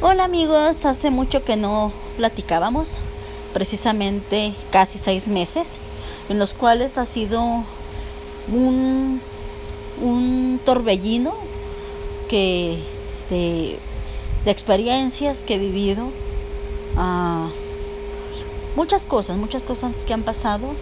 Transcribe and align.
Hola 0.00 0.26
amigos, 0.26 0.84
hace 0.84 1.10
mucho 1.10 1.42
que 1.42 1.56
no 1.56 1.90
platicábamos, 2.16 3.00
precisamente 3.52 4.54
casi 4.70 4.96
seis 4.96 5.26
meses, 5.26 5.78
en 6.28 6.38
los 6.38 6.54
cuales 6.54 6.98
ha 6.98 7.04
sido 7.04 7.64
un, 8.46 9.20
un 10.00 10.60
torbellino 10.64 11.34
que 12.28 12.78
de, 13.28 13.80
experiencias 14.46 15.42
que 15.42 15.56
he 15.56 15.58
vivido, 15.58 16.10
ah, 16.96 17.48
muchas 18.76 19.04
cosas, 19.04 19.36
muchas 19.36 19.64
cosas 19.64 20.04
que 20.04 20.14
han 20.14 20.22
pasado, 20.22 20.76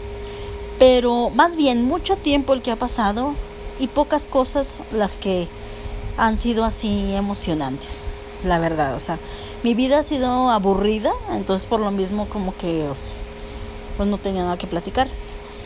pero 0.78 1.30
más 1.30 1.56
bien 1.56 1.86
mucho 1.86 2.16
tiempo 2.16 2.52
el 2.52 2.60
que 2.60 2.70
ha 2.70 2.76
pasado 2.76 3.32
y 3.80 3.88
pocas 3.88 4.26
cosas 4.26 4.80
las 4.92 5.16
que 5.16 5.48
han 6.18 6.36
sido 6.36 6.66
así 6.66 7.14
emocionantes 7.14 8.05
la 8.44 8.58
verdad. 8.58 8.94
O 8.96 9.00
sea, 9.00 9.18
mi 9.62 9.74
vida 9.74 10.00
ha 10.00 10.02
sido 10.02 10.50
aburrida, 10.50 11.12
entonces 11.32 11.66
por 11.66 11.80
lo 11.80 11.90
mismo 11.90 12.28
como 12.28 12.56
que 12.56 12.86
pues 13.96 14.08
no 14.08 14.18
tenía 14.18 14.44
nada 14.44 14.58
que 14.58 14.66
platicar. 14.66 15.08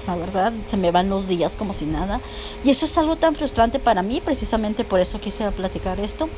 La 0.07 0.17
verdad, 0.17 0.53
se 0.67 0.77
me 0.77 0.91
van 0.91 1.11
los 1.11 1.29
días 1.29 1.57
como 1.57 1.73
si 1.73 1.85
nada. 1.85 2.21
Y 2.65 2.71
eso 2.71 2.87
es 2.87 2.97
algo 2.99 3.17
tan 3.17 3.35
frustrante 3.35 3.79
para 3.79 4.03
mí, 4.03 4.21
precisamente 4.25 4.85
por 4.85 5.01
eso 5.01 5.21
quise 5.21 5.51
platicar 5.53 6.01
esto. 6.01 6.29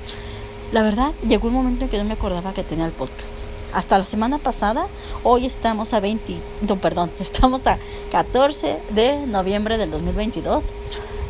La 0.73 0.83
verdad, 0.83 1.12
llegó 1.23 1.48
un 1.48 1.55
momento 1.55 1.84
en 1.84 1.91
que 1.91 1.98
no 1.98 2.05
me 2.05 2.15
acordaba 2.15 2.55
que 2.55 2.65
tenía 2.65 2.87
el 2.87 2.93
podcast. 2.93 3.33
Hasta 3.73 3.99
la 3.99 4.05
semana 4.05 4.38
pasada, 4.38 4.87
hoy 5.23 5.46
estamos 5.46 5.95
a 5.95 6.01
20, 6.01 6.37
no, 6.69 6.77
perdón, 6.77 7.10
estamos 7.21 7.66
a 7.66 7.79
14 8.10 8.80
de 8.91 9.27
noviembre 9.27 9.79
del 9.79 9.91
2022. 9.91 10.73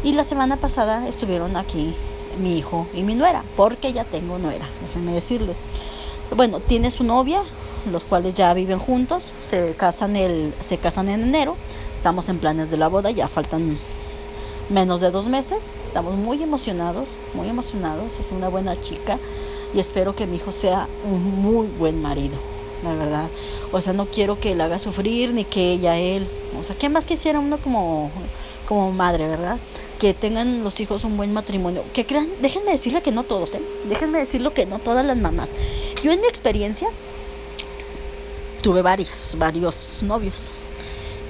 Y 0.05 0.14
la 0.14 0.24
semana 0.24 0.56
pasada 0.56 1.06
estuvieron 1.06 1.56
aquí 1.56 1.94
mi 2.38 2.59
hijo 2.59 2.86
y 2.95 3.02
mi 3.02 3.14
nuera, 3.14 3.45
porque 3.56 3.92
ya 3.92 4.04
tengo 4.04 4.38
nuera, 4.38 4.66
déjenme 4.86 5.12
decirles. 5.12 5.59
Bueno, 6.34 6.60
tiene 6.60 6.91
su 6.91 7.05
novia, 7.05 7.42
los 7.91 8.05
cuales 8.05 8.34
ya 8.34 8.52
viven 8.55 8.78
juntos, 8.78 9.34
se 9.42 9.75
casan, 9.77 10.16
el, 10.16 10.55
se 10.60 10.78
casan 10.78 11.08
en 11.08 11.22
enero, 11.22 11.56
estamos 11.94 12.28
en 12.28 12.38
planes 12.38 12.70
de 12.70 12.77
la 12.77 12.88
boda, 12.88 13.10
ya 13.10 13.28
faltan 13.28 13.78
menos 14.70 15.00
de 15.00 15.10
dos 15.10 15.28
meses, 15.28 15.77
estamos 15.84 16.14
muy 16.14 16.42
emocionados, 16.42 17.19
muy 17.34 17.48
emocionados, 17.48 18.19
es 18.19 18.30
una 18.30 18.48
buena 18.48 18.80
chica 18.83 19.19
y 19.75 19.80
espero 19.80 20.14
que 20.14 20.27
mi 20.27 20.36
hijo 20.36 20.53
sea 20.53 20.88
un 21.05 21.42
muy 21.42 21.66
buen 21.66 22.00
marido, 22.00 22.36
la 22.83 22.94
verdad. 22.94 23.28
O 23.72 23.80
sea, 23.80 23.92
no 23.92 24.06
quiero 24.06 24.38
que 24.41 24.53
él 24.53 24.60
haga 24.60 24.78
sufrir 24.78 25.33
ni 25.34 25.44
que 25.44 25.72
ella 25.72 25.98
él, 25.98 26.27
o 26.58 26.64
sea, 26.64 26.77
¿qué 26.77 26.88
más 26.88 27.06
quisiera 27.06 27.38
uno 27.41 27.58
como, 27.58 28.10
como 28.69 28.92
madre, 28.92 29.28
verdad? 29.28 29.58
Que 30.03 30.14
tengan 30.14 30.64
los 30.64 30.81
hijos 30.81 31.05
un 31.05 31.17
buen 31.17 31.33
matrimonio. 31.33 31.84
Que 31.92 32.05
crean, 32.05 32.28
déjenme 32.41 32.72
decirle 32.72 33.03
que 33.03 33.12
no 33.12 33.22
todos, 33.22 33.55
¿eh? 33.55 33.62
Déjenme 33.89 34.19
decirlo 34.19 34.53
que 34.53 34.67
no 34.67 34.81
todas 34.81 35.06
las 35.06 35.17
mamás. 35.17 35.50
Yo 36.03 36.11
en 36.11 36.20
mi 36.20 36.27
experiencia 36.27 36.89
tuve 38.62 38.83
varios, 38.83 39.36
varios 39.39 40.03
novios. 40.03 40.50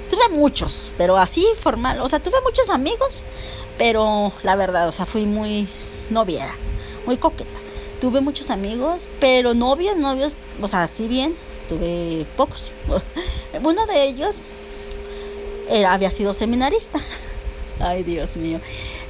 Tuve 0.09 0.27
muchos, 0.31 0.91
pero 0.97 1.19
así 1.19 1.47
formal. 1.61 2.01
O 2.01 2.09
sea, 2.09 2.23
tuve 2.23 2.41
muchos 2.43 2.71
amigos, 2.71 3.25
pero 3.77 4.33
la 4.43 4.57
verdad, 4.57 4.89
o 4.89 4.93
sea, 4.93 5.05
fui 5.05 5.27
muy 5.27 5.69
noviera, 6.09 6.55
muy 7.05 7.19
coqueta. 7.19 7.61
Tuve 8.01 8.23
muchos 8.23 8.49
amigos, 8.49 9.03
pero 9.21 9.53
novios, 9.53 9.99
novios, 9.99 10.33
o 10.63 10.67
sea, 10.67 10.85
así 10.85 11.09
bien, 11.09 11.37
tuve 11.69 12.25
pocos. 12.39 12.73
Uno 13.63 13.85
de 13.85 14.05
ellos 14.05 14.37
había 15.87 16.09
sido 16.09 16.33
seminarista. 16.33 17.03
Ay, 17.83 18.05
Dios 18.05 18.37
mío. 18.37 18.61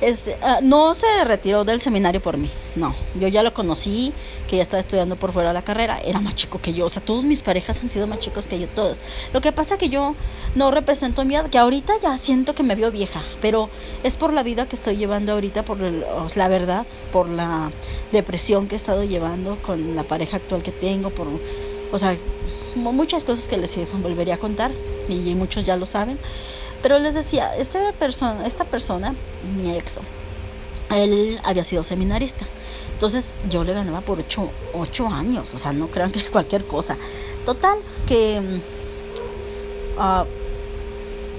Este, 0.01 0.37
ah, 0.41 0.61
no 0.63 0.95
se 0.95 1.07
retiró 1.25 1.63
del 1.65 1.79
seminario 1.79 2.23
por 2.23 2.39
mí, 2.39 2.51
no. 2.75 2.95
Yo 3.21 3.29
ya 3.29 3.43
lo 3.43 3.53
conocí, 3.53 4.15
que 4.49 4.57
ya 4.57 4.63
estaba 4.63 4.81
estudiando 4.81 5.17
por 5.17 5.33
fuera 5.33 5.51
de 5.51 5.55
la 5.55 5.63
carrera, 5.63 6.01
era 6.03 6.21
más 6.21 6.35
chico 6.37 6.59
que 6.61 6.73
yo. 6.73 6.87
O 6.87 6.91
sea, 6.91 7.03
todos 7.03 7.25
mis 7.25 7.43
parejas 7.43 7.81
han 7.83 7.91
sido 7.91 8.07
más 8.07 8.21
chicos 8.21 8.47
que 8.47 8.59
yo, 8.59 8.67
todos. 8.69 8.99
Lo 9.35 9.43
que 9.43 9.53
pasa 9.53 9.77
que 9.77 9.91
yo 9.91 10.15
no 10.55 10.71
represento 10.71 11.25
mi 11.27 11.35
edad, 11.35 11.51
que 11.51 11.59
ahorita 11.59 11.93
ya 12.03 12.17
siento 12.17 12.55
que 12.55 12.63
me 12.63 12.75
veo 12.75 12.91
vieja, 12.91 13.23
pero 13.43 13.69
es 14.03 14.17
por 14.17 14.33
la 14.33 14.43
vida 14.43 14.67
que 14.67 14.77
estoy 14.77 14.97
llevando 14.97 15.33
ahorita, 15.33 15.65
por 15.65 15.79
la 15.79 16.49
verdad, 16.49 16.87
por 17.13 17.29
la 17.29 17.71
depresión 18.11 18.69
que 18.69 18.75
he 18.75 18.77
estado 18.77 19.05
llevando 19.05 19.59
con 19.63 19.95
la 19.95 20.03
pareja 20.03 20.39
actual 20.39 20.63
que 20.63 20.73
tengo, 20.73 21.11
por, 21.11 21.27
o 21.93 21.99
sea, 21.99 22.17
muchas 22.75 23.25
cosas 23.25 23.49
que 23.49 23.59
les 23.59 23.79
volvería 24.03 24.35
a 24.35 24.39
contar 24.39 24.71
y 25.09 25.35
muchos 25.35 25.65
ya 25.65 25.77
lo 25.77 25.85
saben. 25.85 26.19
Pero 26.83 26.99
les 26.99 27.15
decía, 27.15 27.57
esta 27.57 27.93
persona, 27.93 28.47
esta 28.47 28.65
persona, 28.65 29.15
mi 29.57 29.77
ex, 29.77 29.99
él 30.91 31.41
había 31.45 31.65
sido 31.65 31.85
seminarista. 31.85 32.45
Entonces 32.93 33.33
yo 33.51 33.65
le 33.65 33.73
ganaba 33.73 34.01
por 34.01 34.21
ocho, 34.21 35.09
años, 35.09 35.55
o 35.55 35.59
sea, 35.59 35.73
no 35.73 35.89
crean 35.89 36.13
que 36.13 36.21
es 36.21 36.31
cualquier 36.31 36.65
cosa. 36.67 36.97
Total, 37.45 37.79
que 38.07 38.41
uh, 39.99 40.25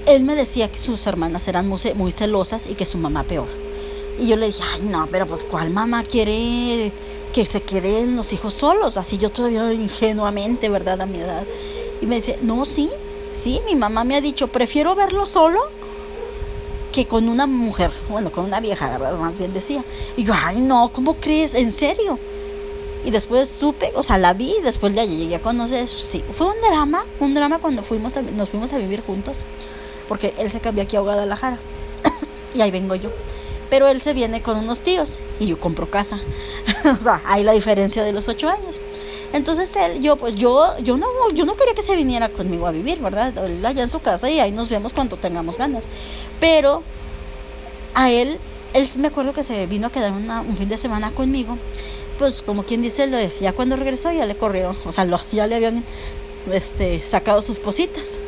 él 0.06 0.24
me 0.24 0.34
decía 0.34 0.70
que 0.70 0.78
sus 0.78 1.06
hermanas 1.06 1.48
eran 1.48 1.68
muy, 1.68 1.80
muy, 1.94 2.12
celosas 2.12 2.66
y 2.66 2.74
que 2.74 2.84
su 2.84 2.98
mamá 2.98 3.24
peor. 3.24 3.48
Y 4.18 4.28
yo 4.28 4.36
le 4.36 4.46
dije, 4.46 4.62
ay, 4.62 4.82
no, 4.82 5.06
pero 5.10 5.26
pues 5.26 5.44
¿cuál 5.44 5.70
mamá 5.70 6.04
quiere 6.04 6.92
que 7.32 7.46
se 7.46 7.62
queden 7.62 8.14
los 8.14 8.32
hijos 8.32 8.54
solos? 8.54 8.96
Así 8.96 9.18
yo 9.18 9.30
todavía 9.30 9.72
ingenuamente, 9.72 10.68
¿verdad? 10.68 11.00
A 11.00 11.06
mi 11.06 11.18
edad. 11.18 11.44
Y 12.00 12.06
me 12.06 12.16
dice, 12.16 12.38
no, 12.42 12.64
sí, 12.64 12.90
Sí, 13.34 13.60
mi 13.66 13.74
mamá 13.74 14.04
me 14.04 14.16
ha 14.16 14.20
dicho, 14.20 14.48
prefiero 14.48 14.94
verlo 14.94 15.26
solo 15.26 15.60
que 16.92 17.06
con 17.06 17.28
una 17.28 17.46
mujer, 17.46 17.90
bueno, 18.08 18.30
con 18.30 18.44
una 18.44 18.60
vieja, 18.60 18.88
¿verdad? 18.88 19.18
Más 19.18 19.36
bien 19.36 19.52
decía. 19.52 19.84
Y 20.16 20.22
yo, 20.22 20.32
ay, 20.32 20.60
no, 20.60 20.90
¿cómo 20.92 21.14
crees? 21.14 21.56
¿En 21.56 21.72
serio? 21.72 22.20
Y 23.04 23.10
después 23.10 23.50
supe, 23.50 23.92
o 23.96 24.04
sea, 24.04 24.16
la 24.16 24.32
vi 24.32 24.54
y 24.58 24.62
después 24.62 24.94
ya 24.94 25.04
llegué 25.04 25.34
a 25.34 25.42
conocer. 25.42 25.88
Sí, 25.88 26.22
fue 26.32 26.46
un 26.46 26.60
drama, 26.66 27.04
un 27.18 27.34
drama 27.34 27.58
cuando 27.58 27.82
fuimos 27.82 28.14
nos 28.36 28.48
fuimos 28.48 28.72
a 28.72 28.78
vivir 28.78 29.02
juntos, 29.02 29.44
porque 30.08 30.34
él 30.38 30.50
se 30.50 30.60
cambió 30.60 30.84
aquí 30.84 30.96
a 30.96 31.00
Guadalajara 31.00 31.58
y 32.54 32.60
ahí 32.60 32.70
vengo 32.70 32.94
yo. 32.94 33.10
Pero 33.68 33.88
él 33.88 34.00
se 34.00 34.14
viene 34.14 34.40
con 34.40 34.56
unos 34.56 34.78
tíos 34.78 35.18
y 35.40 35.46
yo 35.46 35.58
compro 35.58 35.90
casa. 35.90 36.20
o 36.84 37.02
sea, 37.02 37.20
hay 37.26 37.42
la 37.42 37.52
diferencia 37.52 38.04
de 38.04 38.12
los 38.12 38.28
ocho 38.28 38.48
años. 38.48 38.80
Entonces 39.34 39.74
él, 39.74 40.00
yo, 40.00 40.14
pues 40.14 40.36
yo, 40.36 40.64
yo 40.78 40.96
no, 40.96 41.08
yo 41.34 41.44
no 41.44 41.56
quería 41.56 41.74
que 41.74 41.82
se 41.82 41.96
viniera 41.96 42.28
conmigo 42.28 42.68
a 42.68 42.70
vivir, 42.70 43.00
¿verdad? 43.00 43.36
Allá 43.64 43.82
en 43.82 43.90
su 43.90 43.98
casa 43.98 44.30
y 44.30 44.38
ahí 44.38 44.52
nos 44.52 44.68
vemos 44.68 44.92
cuando 44.92 45.16
tengamos 45.16 45.58
ganas. 45.58 45.86
Pero 46.38 46.84
a 47.94 48.12
él, 48.12 48.38
él 48.74 48.88
me 48.96 49.08
acuerdo 49.08 49.32
que 49.32 49.42
se 49.42 49.66
vino 49.66 49.88
a 49.88 49.90
quedar 49.90 50.12
un 50.12 50.56
fin 50.56 50.68
de 50.68 50.78
semana 50.78 51.10
conmigo. 51.10 51.58
Pues 52.16 52.42
como 52.42 52.62
quien 52.62 52.80
dice, 52.80 53.10
ya 53.40 53.52
cuando 53.52 53.74
regresó 53.74 54.12
ya 54.12 54.24
le 54.24 54.36
corrió, 54.36 54.76
o 54.86 54.92
sea, 54.92 55.04
ya 55.32 55.48
le 55.48 55.56
habían 55.56 55.82
este, 56.52 57.00
sacado 57.00 57.42
sus 57.42 57.58
cositas. 57.58 58.18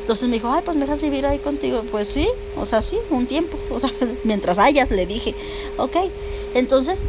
Entonces 0.00 0.26
me 0.26 0.36
dijo, 0.36 0.50
ay, 0.50 0.62
pues 0.64 0.74
me 0.78 0.86
dejas 0.86 1.02
vivir 1.02 1.26
ahí 1.26 1.38
contigo. 1.38 1.82
Pues 1.90 2.08
sí, 2.08 2.28
o 2.58 2.64
sea, 2.64 2.80
sí, 2.80 2.96
un 3.10 3.26
tiempo. 3.26 3.58
O 3.70 3.78
sea, 3.78 3.92
mientras 4.24 4.58
hayas, 4.58 4.90
le 4.90 5.04
dije, 5.04 5.34
ok. 5.76 5.96
Entonces, 6.54 7.02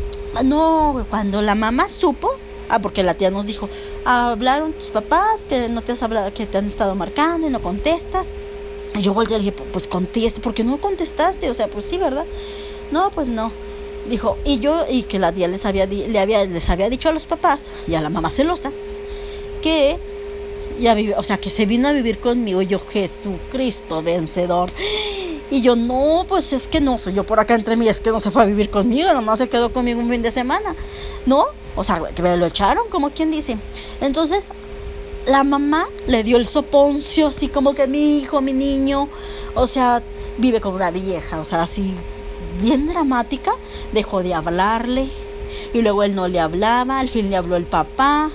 no, 0.43 1.05
cuando 1.09 1.41
la 1.41 1.55
mamá 1.55 1.87
supo, 1.87 2.35
Ah, 2.69 2.79
porque 2.79 3.03
la 3.03 3.13
tía 3.13 3.31
nos 3.31 3.45
dijo, 3.45 3.69
hablaron 4.05 4.73
tus 4.73 4.89
papás, 4.89 5.45
que 5.47 5.69
no 5.69 5.81
te 5.81 5.93
has 5.93 6.03
hablado, 6.03 6.33
que 6.33 6.45
te 6.45 6.57
han 6.57 6.67
estado 6.67 6.95
marcando 6.95 7.47
y 7.47 7.49
no 7.49 7.61
contestas. 7.61 8.33
Y 8.95 9.01
yo 9.01 9.13
volteé 9.13 9.37
y 9.37 9.39
le 9.39 9.51
dije, 9.51 9.63
pues 9.71 9.87
conteste, 9.87 10.41
porque 10.41 10.63
no 10.63 10.77
contestaste? 10.79 11.49
O 11.49 11.53
sea, 11.53 11.67
pues 11.67 11.85
sí, 11.85 11.97
¿verdad? 11.97 12.25
No, 12.91 13.09
pues 13.11 13.29
no. 13.29 13.51
Dijo, 14.09 14.37
y 14.45 14.59
yo, 14.59 14.85
y 14.89 15.03
que 15.03 15.19
la 15.19 15.31
tía 15.31 15.47
les 15.47 15.65
había, 15.65 15.85
le 15.85 16.19
había, 16.19 16.45
les 16.45 16.69
había 16.69 16.89
dicho 16.89 17.09
a 17.09 17.11
los 17.11 17.25
papás 17.25 17.69
y 17.87 17.95
a 17.95 18.01
la 18.01 18.09
mamá 18.09 18.29
celosa 18.29 18.71
que 19.61 19.97
ya 20.79 20.93
vive, 20.93 21.15
o 21.17 21.23
sea, 21.23 21.37
que 21.37 21.49
se 21.49 21.65
vino 21.65 21.87
a 21.87 21.91
vivir 21.91 22.19
conmigo. 22.19 22.61
Y 22.61 22.67
yo, 22.67 22.79
Jesucristo 22.79 24.01
vencedor. 24.01 24.69
Y 25.49 25.61
yo, 25.61 25.75
no, 25.75 26.25
pues 26.27 26.51
es 26.53 26.67
que 26.67 26.81
no, 26.81 26.97
soy 26.97 27.13
yo 27.13 27.23
por 27.23 27.39
acá 27.39 27.55
entre 27.55 27.75
mí, 27.75 27.87
es 27.87 28.01
que 28.01 28.11
no 28.11 28.19
se 28.19 28.31
fue 28.31 28.43
a 28.43 28.45
vivir 28.45 28.69
conmigo, 28.69 29.13
nomás 29.13 29.39
se 29.39 29.47
quedó 29.47 29.71
conmigo 29.71 29.99
un 30.01 30.09
fin 30.09 30.21
de 30.21 30.31
semana. 30.31 30.75
No, 31.27 31.43
o 31.75 31.83
sea, 31.83 32.01
que 32.15 32.21
me 32.21 32.37
lo 32.37 32.45
echaron, 32.45 32.87
como 32.89 33.09
quien 33.09 33.31
dice. 33.31 33.57
Entonces, 33.99 34.47
la 35.25 35.43
mamá 35.43 35.89
le 36.07 36.23
dio 36.23 36.37
el 36.37 36.47
soponcio, 36.47 37.27
así 37.27 37.49
como 37.49 37.75
que 37.75 37.85
mi 37.85 38.17
hijo, 38.17 38.39
mi 38.39 38.53
niño, 38.53 39.09
o 39.53 39.67
sea, 39.67 40.01
vive 40.37 40.61
como 40.61 40.77
una 40.77 40.89
vieja, 40.89 41.41
o 41.41 41.45
sea, 41.45 41.63
así, 41.63 41.93
bien 42.61 42.87
dramática, 42.87 43.51
dejó 43.91 44.23
de 44.23 44.33
hablarle. 44.33 45.09
Y 45.73 45.81
luego 45.81 46.03
él 46.03 46.15
no 46.15 46.29
le 46.29 46.39
hablaba, 46.39 46.99
al 46.99 47.09
fin 47.09 47.29
le 47.29 47.35
habló 47.35 47.57
el 47.57 47.65
papá 47.65 48.31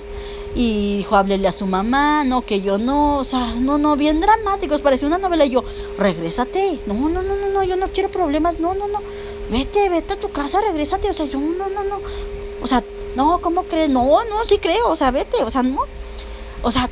y 0.53 0.97
dijo, 0.97 1.15
háblele 1.15 1.47
a 1.47 1.51
su 1.51 1.65
mamá, 1.65 2.23
no, 2.23 2.45
que 2.45 2.61
yo 2.61 2.77
no, 2.77 3.17
o 3.17 3.23
sea, 3.23 3.55
no, 3.55 3.79
no, 3.79 3.95
bien 3.95 4.21
dramáticos, 4.21 4.81
parecía 4.81 5.07
una 5.07 5.17
novela. 5.17 5.45
Y 5.45 5.49
yo, 5.49 5.63
regrésate, 5.97 6.79
no, 6.85 6.93
no, 6.93 7.23
no, 7.23 7.35
no, 7.35 7.49
no, 7.49 7.63
yo 7.63 7.75
no 7.75 7.87
quiero 7.87 8.09
problemas, 8.09 8.59
no, 8.59 8.75
no, 8.75 8.87
no, 8.87 8.99
vete, 9.49 9.89
vete 9.89 10.13
a 10.13 10.19
tu 10.19 10.29
casa, 10.29 10.61
regrésate, 10.61 11.09
o 11.09 11.13
sea, 11.13 11.25
yo, 11.25 11.39
no, 11.39 11.69
no, 11.69 11.83
no, 11.83 11.99
o 12.63 12.67
sea, 12.67 12.83
no, 13.15 13.39
¿cómo 13.41 13.63
crees? 13.63 13.89
No, 13.89 14.23
no, 14.25 14.45
sí 14.45 14.57
creo, 14.57 14.89
o 14.89 14.95
sea, 14.95 15.11
vete, 15.11 15.43
o 15.43 15.51
sea, 15.51 15.63
no. 15.63 15.81
O 16.61 16.71
sea, 16.71 16.89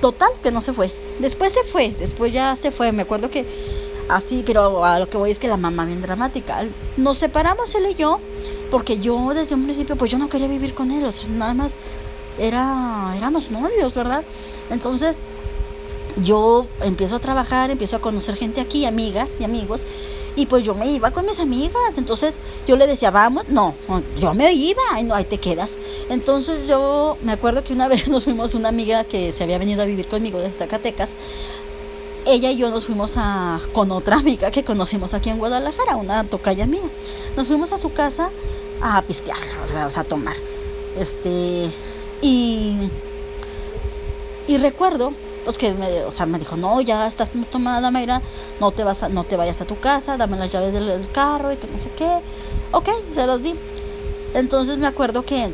total 0.00 0.30
que 0.42 0.52
no 0.52 0.62
se 0.62 0.72
fue. 0.72 0.92
Después 1.18 1.52
se 1.52 1.64
fue, 1.64 1.94
después 1.98 2.32
ya 2.32 2.54
se 2.56 2.70
fue. 2.70 2.92
Me 2.92 3.02
acuerdo 3.02 3.30
que 3.30 3.46
así, 4.08 4.42
pero 4.44 4.84
a 4.84 4.98
lo 4.98 5.08
que 5.08 5.16
voy 5.16 5.30
es 5.30 5.38
que 5.38 5.48
la 5.48 5.56
mamá 5.56 5.84
bien 5.84 6.02
dramática. 6.02 6.64
Nos 6.96 7.18
separamos 7.18 7.74
él 7.74 7.86
y 7.90 7.94
yo, 7.94 8.20
porque 8.70 8.98
yo 8.98 9.32
desde 9.34 9.54
un 9.54 9.64
principio, 9.64 9.96
pues 9.96 10.10
yo 10.10 10.18
no 10.18 10.28
quería 10.28 10.48
vivir 10.48 10.74
con 10.74 10.90
él, 10.90 11.04
o 11.04 11.12
sea, 11.12 11.26
nada 11.28 11.54
más 11.54 11.78
era, 12.38 13.14
éramos 13.16 13.50
novios, 13.50 13.94
¿verdad? 13.94 14.24
Entonces 14.70 15.16
yo 16.22 16.66
empiezo 16.82 17.16
a 17.16 17.20
trabajar, 17.20 17.70
empiezo 17.70 17.96
a 17.96 18.00
conocer 18.00 18.36
gente 18.36 18.60
aquí, 18.60 18.84
amigas 18.86 19.36
y 19.40 19.44
amigos, 19.44 19.82
y 20.36 20.46
pues 20.46 20.64
yo 20.64 20.74
me 20.74 20.90
iba 20.90 21.10
con 21.10 21.26
mis 21.26 21.38
amigas, 21.38 21.96
entonces 21.96 22.38
yo 22.66 22.76
le 22.76 22.86
decía, 22.86 23.10
vamos, 23.10 23.48
no, 23.48 23.74
yo 24.18 24.34
me 24.34 24.52
iba, 24.52 24.82
y 24.98 25.04
no, 25.04 25.14
ahí 25.14 25.24
te 25.24 25.38
quedas. 25.38 25.76
Entonces 26.08 26.66
yo 26.68 27.16
me 27.22 27.32
acuerdo 27.32 27.62
que 27.62 27.72
una 27.72 27.88
vez 27.94 28.08
nos 28.08 28.24
fuimos 28.24 28.54
una 28.54 28.68
amiga 28.68 29.04
que 29.04 29.32
se 29.32 29.44
había 29.44 29.58
venido 29.58 29.82
a 29.82 29.86
vivir 29.86 30.06
conmigo 30.06 30.38
de 30.38 30.50
Zacatecas, 30.50 31.14
ella 32.26 32.50
y 32.50 32.56
yo 32.56 32.70
nos 32.70 32.86
fuimos 32.86 33.14
a, 33.16 33.60
con 33.72 33.90
otra 33.92 34.16
amiga 34.16 34.50
que 34.50 34.64
conocimos 34.64 35.14
aquí 35.14 35.28
en 35.28 35.38
Guadalajara, 35.38 35.96
una 35.96 36.24
tocaya 36.24 36.66
mía. 36.66 36.80
Nos 37.36 37.46
fuimos 37.46 37.72
a 37.72 37.78
su 37.78 37.92
casa 37.92 38.30
a 38.80 39.02
pistear, 39.02 39.38
o 39.86 39.90
sea, 39.90 40.00
a 40.00 40.04
tomar. 40.04 40.36
Este, 40.98 41.70
y, 42.22 42.90
y 44.46 44.56
recuerdo 44.56 45.12
pues 45.44 45.58
que 45.58 45.74
me, 45.74 46.04
o 46.04 46.12
sea, 46.12 46.26
me 46.26 46.38
dijo, 46.38 46.56
no, 46.56 46.80
ya 46.80 47.06
estás 47.06 47.30
tomada, 47.50 47.90
Mayra, 47.90 48.22
no 48.60 48.70
te, 48.72 48.82
vas 48.82 49.02
a, 49.02 49.08
no 49.08 49.24
te 49.24 49.36
vayas 49.36 49.60
a 49.60 49.64
tu 49.64 49.78
casa, 49.78 50.16
dame 50.16 50.36
las 50.38 50.50
llaves 50.50 50.72
del, 50.72 51.08
carro 51.10 51.52
y 51.52 51.56
que 51.56 51.66
no 51.66 51.80
sé 51.80 51.90
qué. 51.96 52.20
Ok, 52.72 52.88
se 53.12 53.26
los 53.26 53.42
di. 53.42 53.54
Entonces 54.34 54.78
me 54.78 54.86
acuerdo 54.86 55.24
que 55.24 55.52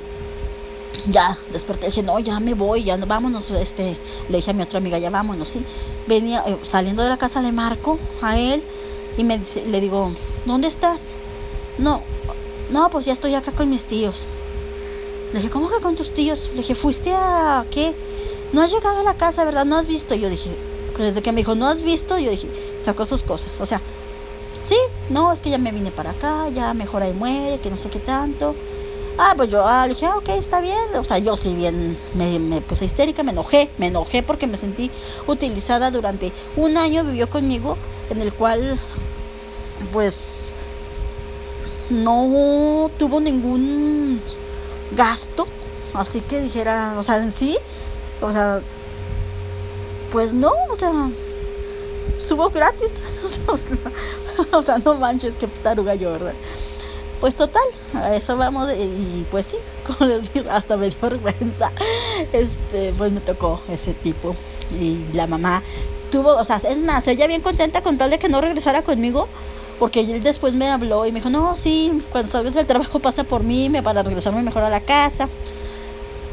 ya 1.07 1.37
desperté, 1.53 1.87
dije, 1.87 2.03
no, 2.03 2.19
ya 2.19 2.41
me 2.41 2.55
voy, 2.55 2.85
ya 2.85 2.97
vámonos, 2.97 3.51
este, 3.51 3.97
le 4.29 4.37
dije 4.37 4.51
a 4.51 4.55
mi 4.55 4.63
otra 4.63 4.79
amiga, 4.79 4.99
ya 4.99 5.11
vámonos, 5.11 5.51
sí. 5.51 5.65
Venía, 6.07 6.45
eh, 6.47 6.57
saliendo 6.63 7.03
de 7.03 7.09
la 7.09 7.17
casa 7.17 7.43
le 7.43 7.53
marco 7.53 7.99
a 8.23 8.39
él 8.39 8.63
y 9.17 9.25
me 9.25 9.39
dice, 9.39 9.65
le 9.67 9.81
digo, 9.81 10.13
¿dónde 10.47 10.69
estás? 10.69 11.11
No, 11.79 12.03
no, 12.71 12.89
pues 12.91 13.07
ya 13.07 13.13
estoy 13.13 13.35
acá 13.35 13.53
con 13.53 13.69
mis 13.69 13.85
tíos. 13.85 14.25
Le 15.33 15.39
dije, 15.39 15.51
¿cómo 15.51 15.69
que 15.69 15.81
con 15.81 15.97
tus 15.97 16.11
tíos? 16.11 16.49
Le 16.51 16.59
dije, 16.59 16.75
¿fuiste 16.75 17.13
a 17.13 17.65
qué? 17.71 17.95
No 18.53 18.63
has 18.63 18.73
llegado 18.73 19.01
a 19.01 19.03
la 19.03 19.15
casa, 19.15 19.45
¿verdad? 19.45 19.65
No 19.65 19.77
has 19.77 19.87
visto. 19.87 20.15
Yo 20.15 20.29
dije, 20.29 20.51
desde 20.99 21.23
que 21.23 21.33
me 21.33 21.39
dijo, 21.39 21.55
no 21.55 21.67
has 21.67 21.83
visto, 21.83 22.19
yo 22.19 22.31
dije, 22.31 22.49
sacó 22.83 23.07
sus 23.07 23.23
cosas. 23.23 23.61
O 23.61 23.67
sea, 23.67 23.81
sí, 24.63 24.77
no, 25.09 25.33
es 25.33 25.41
que 25.41 25.51
ya 25.51 25.59
me 25.59 25.73
vine 25.73 25.91
para 25.91 26.11
acá, 26.11 26.49
ya 26.51 26.75
mejor 26.75 27.03
ahí 27.03 27.13
muere, 27.13 27.61
que 27.61 27.71
no 27.71 27.77
sé 27.77 27.91
qué 27.91 27.99
tanto. 27.99 28.55
Ah, 29.19 29.35
pues 29.37 29.51
yo 29.51 29.67
ah, 29.67 29.87
le 29.87 29.95
dije, 29.95 30.07
ah, 30.07 30.17
ok, 30.17 30.31
está 30.31 30.61
bien. 30.61 30.95
O 30.99 31.05
sea, 31.05 31.19
yo 31.19 31.37
sí 31.37 31.55
bien 31.55 31.99
me, 32.15 32.39
me 32.39 32.61
puse 32.61 32.85
histérica, 32.85 33.23
me 33.23 33.33
enojé, 33.33 33.71
me 33.79 33.89
enojé 33.89 34.23
porque 34.23 34.47
me 34.47 34.57
sentí 34.57 34.91
utilizada 35.27 35.91
durante 35.91 36.33
un 36.57 36.77
año, 36.77 37.05
vivió 37.05 37.29
conmigo, 37.29 37.77
en 38.09 38.21
el 38.21 38.33
cual, 38.33 38.79
pues, 39.93 40.55
no 41.91 42.91
tuvo 42.99 43.21
ningún 43.21 44.21
gasto. 44.93 45.47
Así 45.93 46.21
que 46.21 46.41
dijera, 46.41 46.95
o 46.99 47.03
sea, 47.03 47.19
en 47.19 47.33
sí, 47.33 47.59
o 48.21 48.33
sea, 48.33 48.61
pues 50.11 50.35
no, 50.35 50.51
o 50.71 50.77
sea, 50.77 51.11
estuvo 52.17 52.51
gratis. 52.51 52.93
O 54.53 54.63
sea, 54.63 54.79
no 54.79 54.95
manches, 54.95 55.35
qué 55.37 55.47
taruga 55.47 55.95
yo. 55.95 56.17
Pues 57.21 57.35
total, 57.35 57.63
a 57.95 58.15
eso 58.15 58.37
vamos 58.37 58.71
y 58.73 59.27
pues 59.31 59.47
sí, 59.47 59.57
como 59.87 60.11
les 60.11 60.33
digo, 60.33 60.51
hasta 60.51 60.77
me 60.77 60.89
dio 60.89 60.99
vergüenza. 61.01 61.73
Este, 62.33 62.93
pues 62.97 63.13
me 63.13 63.21
tocó 63.21 63.61
ese 63.69 63.95
tipo. 63.95 64.35
Y 64.79 65.05
la 65.13 65.27
mamá 65.27 65.63
tuvo, 66.11 66.37
o 66.37 66.45
sea, 66.45 66.57
es 66.57 66.79
más, 66.79 67.07
ella 67.09 67.27
bien 67.27 67.43
contenta 67.43 67.83
con 67.83 67.99
que 67.99 68.29
no 68.29 68.41
regresara 68.41 68.83
conmigo, 68.83 69.29
porque 69.79 70.01
él 70.01 70.23
después 70.23 70.55
me 70.55 70.69
habló 70.69 71.07
y 71.07 71.13
me 71.13 71.19
dijo, 71.19 71.31
no, 71.31 71.57
sí, 71.57 72.03
cuando 72.13 72.31
salgas 72.31 72.55
del 72.55 72.67
trabajo 72.67 72.99
pasa 73.01 73.25
por 73.25 73.43
mí 73.43 73.71
para 73.83 74.03
regresarme 74.03 74.43
mejor 74.43 74.63
a 74.63 74.71
la 74.71 74.81
casa. 74.81 75.29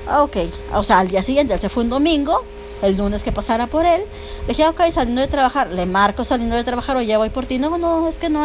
Ah, 0.10 0.24
ok, 0.24 0.38
o 0.74 0.84
sea, 0.84 1.00
al 1.00 1.10
día 1.10 1.22
siguiente, 1.22 1.54
él 1.54 1.60
se 1.60 1.70
fue 1.70 1.84
un 1.84 1.90
domingo, 1.90 2.44
el 2.82 2.96
lunes 2.96 3.24
que 3.24 3.32
pasara 3.32 3.68
por 3.68 3.86
él, 3.86 4.04
le 4.42 4.48
dije, 4.48 4.68
ok, 4.68 4.82
saliendo 4.94 5.22
de 5.22 5.28
trabajar, 5.28 5.72
le 5.72 5.86
marco 5.86 6.24
saliendo 6.24 6.56
de 6.56 6.64
trabajar, 6.64 6.96
o 6.96 7.02
ya 7.02 7.18
voy 7.18 7.30
por 7.30 7.46
ti, 7.46 7.60
no, 7.60 7.78
no, 7.78 8.08
es 8.08 8.18
que 8.18 8.30
no, 8.30 8.42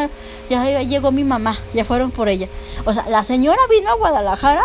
ya, 0.51 0.83
llegó 0.83 1.13
mi 1.13 1.23
mamá, 1.23 1.59
ya 1.73 1.85
fueron 1.85 2.11
por 2.11 2.29
ella. 2.29 2.49
O 2.85 2.93
sea, 2.93 3.09
la 3.09 3.23
señora 3.23 3.61
vino 3.71 3.91
a 3.91 3.95
Guadalajara 3.95 4.63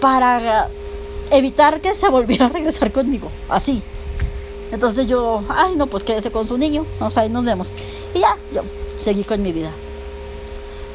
para 0.00 0.68
evitar 1.30 1.80
que 1.80 1.94
se 1.94 2.08
volviera 2.08 2.46
a 2.46 2.48
regresar 2.48 2.90
conmigo, 2.90 3.30
así. 3.48 3.82
Entonces 4.72 5.06
yo, 5.06 5.44
ay, 5.48 5.76
no, 5.76 5.86
pues 5.86 6.02
quédese 6.02 6.32
con 6.32 6.48
su 6.48 6.58
niño, 6.58 6.84
o 6.98 7.10
sea, 7.10 7.22
ahí 7.22 7.28
nos 7.28 7.44
vemos. 7.44 7.74
Y 8.12 8.20
ya, 8.20 8.36
yo 8.52 8.62
seguí 8.98 9.22
con 9.22 9.40
mi 9.40 9.52
vida 9.52 9.70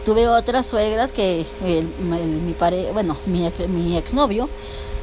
tuve 0.06 0.28
otras 0.28 0.66
suegras 0.66 1.12
que 1.12 1.46
mi 1.62 2.54
pare, 2.54 2.92
bueno, 2.92 3.18
mi, 3.26 3.98
exnovio, 3.98 4.50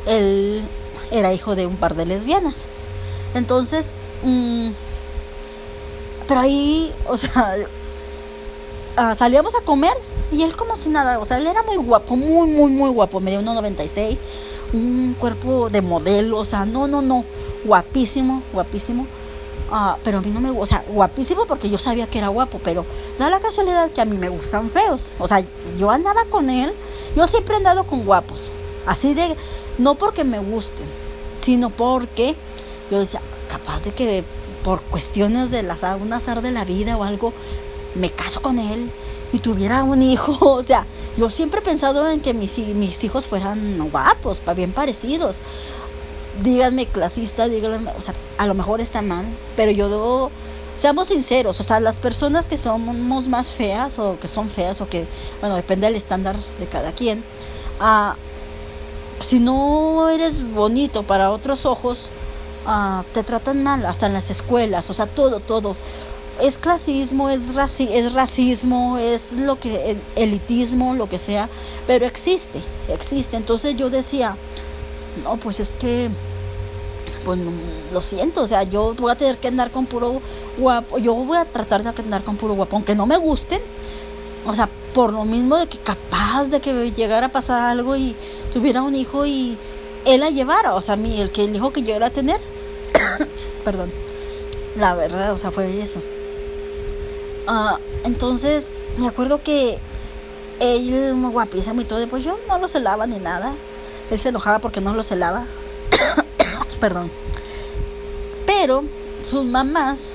él 0.06 0.62
era 1.10 1.32
hijo 1.32 1.54
de 1.54 1.66
un 1.66 1.76
par 1.76 1.94
de 1.94 2.06
lesbianas. 2.06 2.64
Entonces, 3.34 3.94
mm, 4.22 4.70
pero 6.26 6.40
ahí, 6.40 6.92
o 7.06 7.16
sea, 7.16 7.54
ah, 8.96 9.14
salíamos 9.14 9.54
a 9.54 9.64
comer 9.64 9.94
y 10.32 10.42
él 10.42 10.56
como 10.56 10.76
si 10.76 10.88
nada, 10.88 11.18
o 11.18 11.26
sea, 11.26 11.38
él 11.38 11.46
era 11.46 11.62
muy 11.62 11.76
guapo, 11.76 12.16
muy, 12.16 12.48
muy, 12.48 12.70
muy 12.70 12.90
guapo, 12.90 13.20
medio 13.20 13.40
1,96, 13.40 14.18
un 14.72 15.14
cuerpo 15.18 15.68
de 15.68 15.82
modelo, 15.82 16.38
o 16.38 16.44
sea, 16.44 16.66
no, 16.66 16.88
no, 16.88 17.02
no, 17.02 17.24
guapísimo, 17.64 18.42
guapísimo. 18.52 19.06
Ah, 19.70 19.98
pero 20.04 20.18
a 20.18 20.20
mí 20.20 20.30
no 20.30 20.40
me 20.40 20.50
gusta, 20.50 20.62
o 20.62 20.66
sea, 20.66 20.92
guapísimo 20.92 21.44
porque 21.46 21.68
yo 21.68 21.76
sabía 21.76 22.06
que 22.06 22.18
era 22.18 22.28
guapo, 22.28 22.60
pero 22.62 22.86
da 23.18 23.28
la 23.28 23.40
casualidad 23.40 23.90
que 23.90 24.00
a 24.00 24.04
mí 24.04 24.16
me 24.16 24.28
gustan 24.28 24.70
feos. 24.70 25.10
O 25.18 25.26
sea, 25.26 25.44
yo 25.76 25.90
andaba 25.90 26.24
con 26.26 26.50
él, 26.50 26.72
yo 27.16 27.26
siempre 27.26 27.54
he 27.54 27.58
andado 27.58 27.84
con 27.84 28.04
guapos, 28.04 28.50
así 28.86 29.12
de, 29.14 29.36
no 29.78 29.96
porque 29.96 30.22
me 30.22 30.38
gusten, 30.38 30.86
sino 31.40 31.70
porque 31.70 32.36
yo 32.90 33.00
decía, 33.00 33.20
capaz 33.48 33.82
de 33.82 33.92
que 33.92 34.24
por 34.62 34.82
cuestiones 34.82 35.50
de 35.50 35.62
las, 35.62 35.82
un 36.00 36.12
azar 36.12 36.42
de 36.42 36.52
la 36.52 36.64
vida 36.64 36.96
o 36.96 37.02
algo, 37.02 37.32
me 37.94 38.10
caso 38.10 38.42
con 38.42 38.58
él 38.60 38.90
y 39.32 39.40
tuviera 39.40 39.82
un 39.82 40.00
hijo, 40.00 40.38
o 40.40 40.62
sea, 40.62 40.86
yo 41.16 41.28
siempre 41.28 41.60
he 41.60 41.62
pensado 41.62 42.08
en 42.08 42.20
que 42.20 42.34
mis, 42.34 42.56
mis 42.58 43.02
hijos 43.02 43.26
fueran 43.26 43.90
guapos, 43.90 44.40
bien 44.54 44.72
parecidos 44.72 45.40
díganme 46.42 46.86
clasista, 46.86 47.48
díganme, 47.48 47.90
o 47.98 48.00
sea, 48.00 48.14
a 48.38 48.46
lo 48.46 48.54
mejor 48.54 48.80
está 48.80 49.02
mal, 49.02 49.24
pero 49.56 49.72
yo 49.72 49.88
debo, 49.88 50.30
seamos 50.76 51.08
sinceros, 51.08 51.60
o 51.60 51.62
sea, 51.62 51.80
las 51.80 51.96
personas 51.96 52.46
que 52.46 52.56
somos 52.56 53.28
más 53.28 53.48
feas 53.48 53.98
o 53.98 54.18
que 54.20 54.28
son 54.28 54.50
feas 54.50 54.80
o 54.80 54.88
que, 54.88 55.06
bueno, 55.40 55.56
depende 55.56 55.86
del 55.86 55.96
estándar 55.96 56.36
de 56.58 56.66
cada 56.66 56.92
quien, 56.92 57.24
ah, 57.80 58.16
si 59.20 59.40
no 59.40 60.08
eres 60.08 60.42
bonito 60.52 61.02
para 61.02 61.30
otros 61.30 61.64
ojos, 61.66 62.08
ah, 62.66 63.04
te 63.14 63.22
tratan 63.22 63.62
mal, 63.62 63.86
hasta 63.86 64.06
en 64.06 64.12
las 64.12 64.30
escuelas, 64.30 64.90
o 64.90 64.94
sea, 64.94 65.06
todo, 65.06 65.40
todo. 65.40 65.76
Es 66.40 66.58
clasismo, 66.58 67.30
es, 67.30 67.54
raci 67.54 67.88
es 67.90 68.12
racismo, 68.12 68.98
es 68.98 69.32
lo 69.32 69.58
que, 69.58 69.96
elitismo, 70.16 70.94
lo 70.94 71.08
que 71.08 71.18
sea, 71.18 71.48
pero 71.86 72.04
existe, 72.04 72.60
existe. 72.88 73.38
Entonces 73.38 73.74
yo 73.76 73.88
decía, 73.88 74.36
no, 75.22 75.38
pues 75.38 75.60
es 75.60 75.70
que, 75.72 76.10
pues 77.26 77.40
lo 77.92 78.00
siento, 78.00 78.44
o 78.44 78.46
sea, 78.46 78.62
yo 78.62 78.94
voy 78.94 79.10
a 79.10 79.16
tener 79.16 79.38
que 79.38 79.48
andar 79.48 79.72
con 79.72 79.86
puro 79.86 80.20
guapo, 80.56 80.98
yo 80.98 81.12
voy 81.12 81.36
a 81.36 81.44
tratar 81.44 81.82
de 81.82 81.88
andar 81.88 82.22
con 82.22 82.36
puro 82.36 82.54
guapo, 82.54 82.76
aunque 82.76 82.94
no 82.94 83.04
me 83.04 83.16
gusten, 83.16 83.60
o 84.46 84.54
sea, 84.54 84.68
por 84.94 85.12
lo 85.12 85.24
mismo 85.24 85.56
de 85.56 85.66
que 85.66 85.78
capaz 85.78 86.50
de 86.50 86.60
que 86.60 86.92
llegara 86.92 87.26
a 87.26 87.32
pasar 87.32 87.62
algo 87.62 87.96
y 87.96 88.14
tuviera 88.52 88.80
un 88.82 88.94
hijo 88.94 89.26
y 89.26 89.58
él 90.04 90.20
la 90.20 90.30
llevara, 90.30 90.76
o 90.76 90.80
sea, 90.80 90.94
mi, 90.94 91.20
el 91.20 91.32
que 91.32 91.42
el 91.42 91.56
hijo 91.56 91.72
que 91.72 91.82
yo 91.82 91.96
era 91.96 92.10
tener, 92.10 92.40
perdón, 93.64 93.90
la 94.78 94.94
verdad, 94.94 95.32
o 95.32 95.38
sea, 95.40 95.50
fue 95.50 95.82
eso. 95.82 96.00
Ah, 97.48 97.80
entonces, 98.04 98.68
me 98.98 99.08
acuerdo 99.08 99.42
que 99.42 99.78
él 100.60 101.14
muy 101.16 101.32
guapísimo 101.32 101.80
y 101.80 101.84
todo, 101.84 102.06
pues 102.06 102.22
yo 102.22 102.38
no 102.46 102.58
lo 102.60 102.68
celaba 102.68 103.08
ni 103.08 103.18
nada. 103.18 103.52
Él 104.12 104.20
se 104.20 104.28
enojaba 104.28 104.60
porque 104.60 104.80
no 104.80 104.94
lo 104.94 105.02
celaba. 105.02 105.44
Perdón. 106.80 107.10
Pero 108.46 108.84
sus 109.22 109.44
mamás 109.44 110.12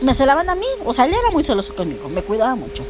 me 0.00 0.14
celaban 0.14 0.48
a 0.50 0.54
mí. 0.54 0.66
O 0.84 0.92
sea, 0.92 1.06
él 1.06 1.12
era 1.12 1.30
muy 1.30 1.42
celoso 1.42 1.74
conmigo. 1.74 2.08
Me 2.08 2.22
cuidaba 2.22 2.54
mucho. 2.54 2.84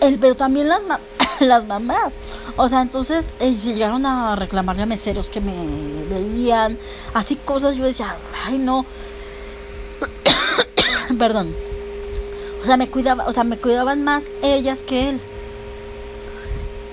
Él, 0.00 0.18
pero 0.20 0.34
también 0.34 0.68
las, 0.68 0.84
mamás. 1.66 2.16
O 2.56 2.68
sea, 2.68 2.82
entonces 2.82 3.28
eh, 3.40 3.54
llegaron 3.54 4.06
a 4.06 4.36
reclamarle 4.36 4.82
a 4.82 4.86
meseros 4.86 5.28
que 5.28 5.40
me 5.40 6.04
veían. 6.08 6.78
Así 7.14 7.36
cosas. 7.36 7.76
Yo 7.76 7.84
decía, 7.84 8.16
ay, 8.44 8.58
no. 8.58 8.84
Perdón. 11.18 11.54
O 12.62 12.66
sea, 12.66 12.76
me 12.76 12.90
cuidaba, 12.90 13.26
o 13.26 13.32
sea, 13.32 13.44
me 13.44 13.56
cuidaban 13.56 14.04
más 14.04 14.26
ellas 14.42 14.80
que 14.80 15.10
él. 15.10 15.20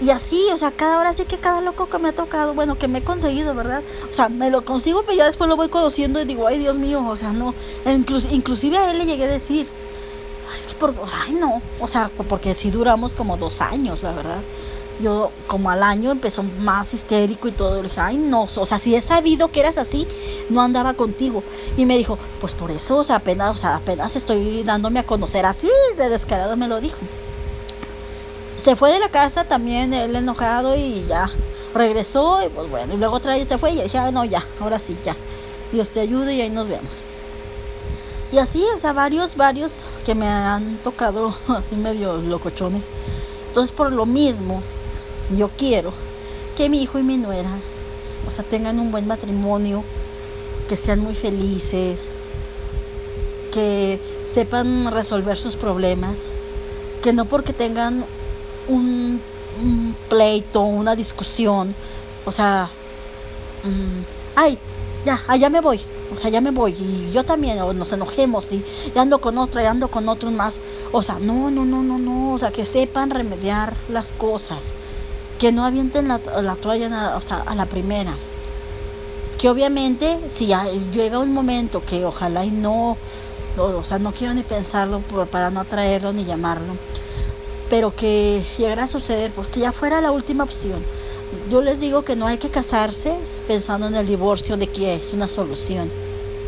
Y 0.01 0.09
así, 0.09 0.47
o 0.53 0.57
sea, 0.57 0.71
cada 0.71 0.99
hora 0.99 1.13
sí 1.13 1.23
que 1.23 1.37
cada 1.37 1.61
loco 1.61 1.87
que 1.87 1.97
me 1.99 2.09
ha 2.09 2.15
tocado, 2.15 2.53
bueno, 2.53 2.77
que 2.77 2.87
me 2.89 2.99
he 2.99 3.03
conseguido, 3.03 3.55
¿verdad? 3.55 3.81
O 4.11 4.13
sea, 4.13 4.27
me 4.27 4.49
lo 4.49 4.65
consigo, 4.65 5.03
pero 5.05 5.17
ya 5.17 5.25
después 5.25 5.49
lo 5.49 5.55
voy 5.55 5.69
conociendo 5.69 6.19
y 6.21 6.25
digo, 6.25 6.47
ay, 6.47 6.59
Dios 6.59 6.77
mío, 6.77 7.05
o 7.07 7.15
sea, 7.15 7.31
no. 7.31 7.53
inclusive 7.85 8.77
a 8.77 8.91
él 8.91 8.97
le 8.97 9.05
llegué 9.05 9.23
a 9.23 9.29
decir, 9.29 9.67
es 10.55 10.67
que 10.67 10.75
por, 10.75 10.93
ay, 11.25 11.33
no, 11.33 11.61
o 11.79 11.87
sea, 11.87 12.11
porque 12.29 12.53
si 12.55 12.71
duramos 12.71 13.13
como 13.13 13.37
dos 13.37 13.61
años, 13.61 14.03
la 14.03 14.11
verdad. 14.11 14.41
yo 15.01 15.31
como 15.47 15.69
al 15.69 15.83
año 15.83 16.11
empezó 16.11 16.43
más 16.43 16.93
histérico 16.93 17.47
y 17.47 17.51
todo. 17.51 17.77
Le 17.77 17.83
dije, 17.83 17.99
ay 17.99 18.17
no, 18.17 18.43
o 18.43 18.65
sea, 18.65 18.79
si 18.79 18.95
he 18.95 19.01
sabido 19.01 19.49
que 19.49 19.59
eras 19.61 19.77
así, 19.77 20.07
no 20.49 20.61
andaba 20.61 20.93
contigo. 20.93 21.43
Y 21.77 21.85
me 21.85 21.97
dijo, 21.97 22.17
pues 22.39 22.53
por 22.53 22.71
eso, 22.71 22.97
o 22.97 23.03
sea, 23.03 23.17
apenas, 23.17 23.55
o 23.55 23.57
sea, 23.57 23.75
apenas 23.77 24.15
estoy 24.15 24.63
dándome 24.63 24.99
a 24.99 25.05
conocer 25.05 25.45
así, 25.45 25.69
de 25.97 26.09
descarado 26.09 26.57
me 26.57 26.67
lo 26.67 26.81
dijo. 26.81 26.97
Se 28.65 28.75
fue 28.75 28.91
de 28.91 28.99
la 28.99 29.09
casa 29.09 29.43
también 29.43 29.93
él 29.93 30.15
enojado 30.15 30.75
y 30.75 31.05
ya 31.07 31.29
regresó 31.75 32.43
y 32.43 32.49
pues 32.49 32.67
bueno, 32.67 32.95
y 32.95 32.97
luego 32.97 33.13
otra 33.13 33.35
vez 33.35 33.47
se 33.47 33.59
fue 33.59 33.73
y 33.73 33.79
dije, 33.79 33.99
ay 33.99 34.11
no, 34.11 34.25
ya, 34.25 34.43
ahora 34.59 34.79
sí, 34.79 34.97
ya. 35.05 35.15
Dios 35.71 35.91
te 35.91 35.99
ayude 35.99 36.33
y 36.33 36.41
ahí 36.41 36.49
nos 36.49 36.67
vemos. 36.67 37.03
Y 38.31 38.39
así, 38.39 38.65
o 38.75 38.79
sea, 38.79 38.91
varios, 38.91 39.35
varios 39.35 39.83
que 40.03 40.15
me 40.15 40.27
han 40.27 40.77
tocado 40.77 41.37
así 41.49 41.75
medio 41.75 42.17
locochones. 42.17 42.89
Entonces, 43.49 43.71
por 43.71 43.91
lo 43.91 44.07
mismo, 44.07 44.63
yo 45.29 45.51
quiero 45.55 45.93
que 46.55 46.67
mi 46.67 46.81
hijo 46.81 46.97
y 46.97 47.03
mi 47.03 47.17
nuera, 47.17 47.51
o 48.27 48.31
sea, 48.31 48.43
tengan 48.43 48.79
un 48.79 48.89
buen 48.89 49.05
matrimonio, 49.05 49.83
que 50.67 50.75
sean 50.75 51.01
muy 51.01 51.13
felices, 51.13 52.09
que 53.53 54.01
sepan 54.25 54.91
resolver 54.91 55.37
sus 55.37 55.55
problemas, 55.55 56.31
que 57.03 57.13
no 57.13 57.25
porque 57.25 57.53
tengan 57.53 58.05
un, 58.67 59.21
pleito, 60.09 60.61
una 60.61 60.95
discusión, 60.95 61.73
o 62.25 62.31
sea, 62.31 62.69
mm, 63.63 64.01
ay, 64.35 64.57
ya, 65.05 65.21
allá 65.27 65.49
me 65.49 65.61
voy, 65.61 65.79
o 66.13 66.17
sea, 66.17 66.29
ya 66.29 66.41
me 66.41 66.51
voy, 66.51 66.73
y 66.73 67.11
yo 67.13 67.23
también, 67.23 67.59
o 67.59 67.73
nos 67.73 67.91
enojemos, 67.93 68.51
y, 68.51 68.63
y 68.93 68.99
ando 68.99 69.19
con 69.21 69.37
otra, 69.37 69.63
y 69.63 69.65
ando 69.65 69.87
con 69.87 70.09
otro 70.09 70.29
más, 70.31 70.61
o 70.91 71.01
sea, 71.01 71.19
no, 71.19 71.49
no, 71.51 71.63
no, 71.63 71.83
no, 71.83 71.97
no, 71.97 72.33
o 72.33 72.37
sea, 72.37 72.51
que 72.51 72.65
sepan 72.65 73.11
remediar 73.11 73.75
las 73.87 74.11
cosas, 74.11 74.73
que 75.39 75.51
no 75.51 75.65
avienten 75.65 76.07
la, 76.07 76.19
toalla 76.55 77.17
a 77.45 77.55
la 77.55 77.65
primera. 77.65 78.15
Que 79.37 79.49
obviamente 79.49 80.29
si 80.29 80.47
llega 80.93 81.19
un 81.19 81.33
momento 81.33 81.83
que 81.85 82.05
ojalá 82.05 82.45
y 82.45 82.51
no, 82.51 82.97
o 83.57 83.83
sea, 83.83 83.99
no 83.99 84.13
quiero 84.13 84.33
ni 84.33 84.43
pensarlo 84.43 85.01
para 85.29 85.51
no 85.51 85.59
atraerlo 85.59 86.13
ni 86.13 86.25
llamarlo, 86.25 86.73
pero 87.69 87.95
que 87.95 88.43
llegara 88.57 88.83
a 88.83 88.87
suceder, 88.87 89.31
porque 89.31 89.59
ya 89.59 89.71
fuera 89.71 90.01
la 90.01 90.11
última 90.11 90.43
opción. 90.43 90.83
Yo 91.49 91.61
les 91.61 91.79
digo 91.79 92.03
que 92.03 92.15
no 92.15 92.27
hay 92.27 92.37
que 92.37 92.49
casarse 92.49 93.17
pensando 93.47 93.87
en 93.87 93.95
el 93.95 94.07
divorcio 94.07 94.57
de 94.57 94.67
que 94.67 94.95
es 94.95 95.13
una 95.13 95.27
solución. 95.27 95.89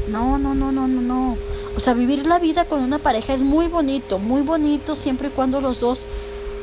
No, 0.08 0.38
no, 0.38 0.54
no, 0.54 0.72
no, 0.72 0.88
no, 0.88 1.02
no. 1.02 1.38
O 1.76 1.80
sea, 1.80 1.94
vivir 1.94 2.26
la 2.26 2.40
vida 2.40 2.66
con 2.66 2.82
una 2.82 3.00
pareja 3.00 3.34
es 3.34 3.44
muy 3.44 3.68
bonito, 3.68 4.20
muy 4.20 4.42
bonito 4.42 4.96
siempre 4.96 5.28
y 5.28 5.32
cuando 5.32 5.62
los 5.62 5.80
dos 5.80 6.08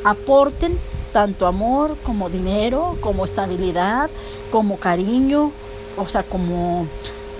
aporten 0.02 0.78
tanto 1.12 1.46
amor 1.46 1.96
como 2.02 2.28
dinero, 2.28 2.96
como 3.00 3.24
estabilidad, 3.24 4.10
como 4.50 4.78
cariño, 4.78 5.52
o 5.96 6.08
sea, 6.08 6.24
como 6.24 6.88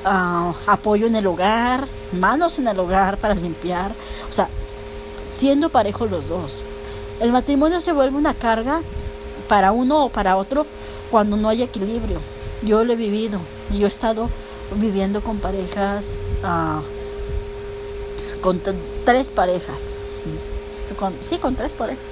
ah, 0.05 0.55
apoyo 0.67 1.07
en 1.07 1.17
el 1.17 1.27
hogar, 1.27 1.89
manos 2.13 2.59
en 2.59 2.69
el 2.69 2.79
hogar 2.79 3.19
para 3.19 3.35
limpiar, 3.35 3.93
o 4.29 4.33
sea, 4.33 4.49
siendo 5.37 5.71
parejos 5.71 6.11
los 6.11 6.29
dos. 6.29 6.65
El 7.21 7.33
matrimonio 7.33 7.81
se 7.81 7.93
vuelve 7.93 8.17
una 8.17 8.35
carga 8.35 8.83
para 9.49 9.73
uno 9.73 10.05
o 10.05 10.09
para 10.09 10.37
otro 10.37 10.67
cuando 11.11 11.37
no 11.37 11.49
hay 11.49 11.63
equilibrio. 11.63 12.21
Yo 12.63 12.85
lo 12.85 12.93
he 12.93 12.97
vivido, 12.97 13.41
yo 13.71 13.87
he 13.87 13.89
estado 13.89 14.31
viviendo 14.77 15.23
con 15.23 15.39
parejas, 15.39 16.23
ah, 16.43 16.81
con 18.41 18.61
tres 19.05 19.31
parejas, 19.31 19.97
sí, 21.21 21.39
con 21.39 21.57
tres 21.57 21.73
parejas. 21.73 22.05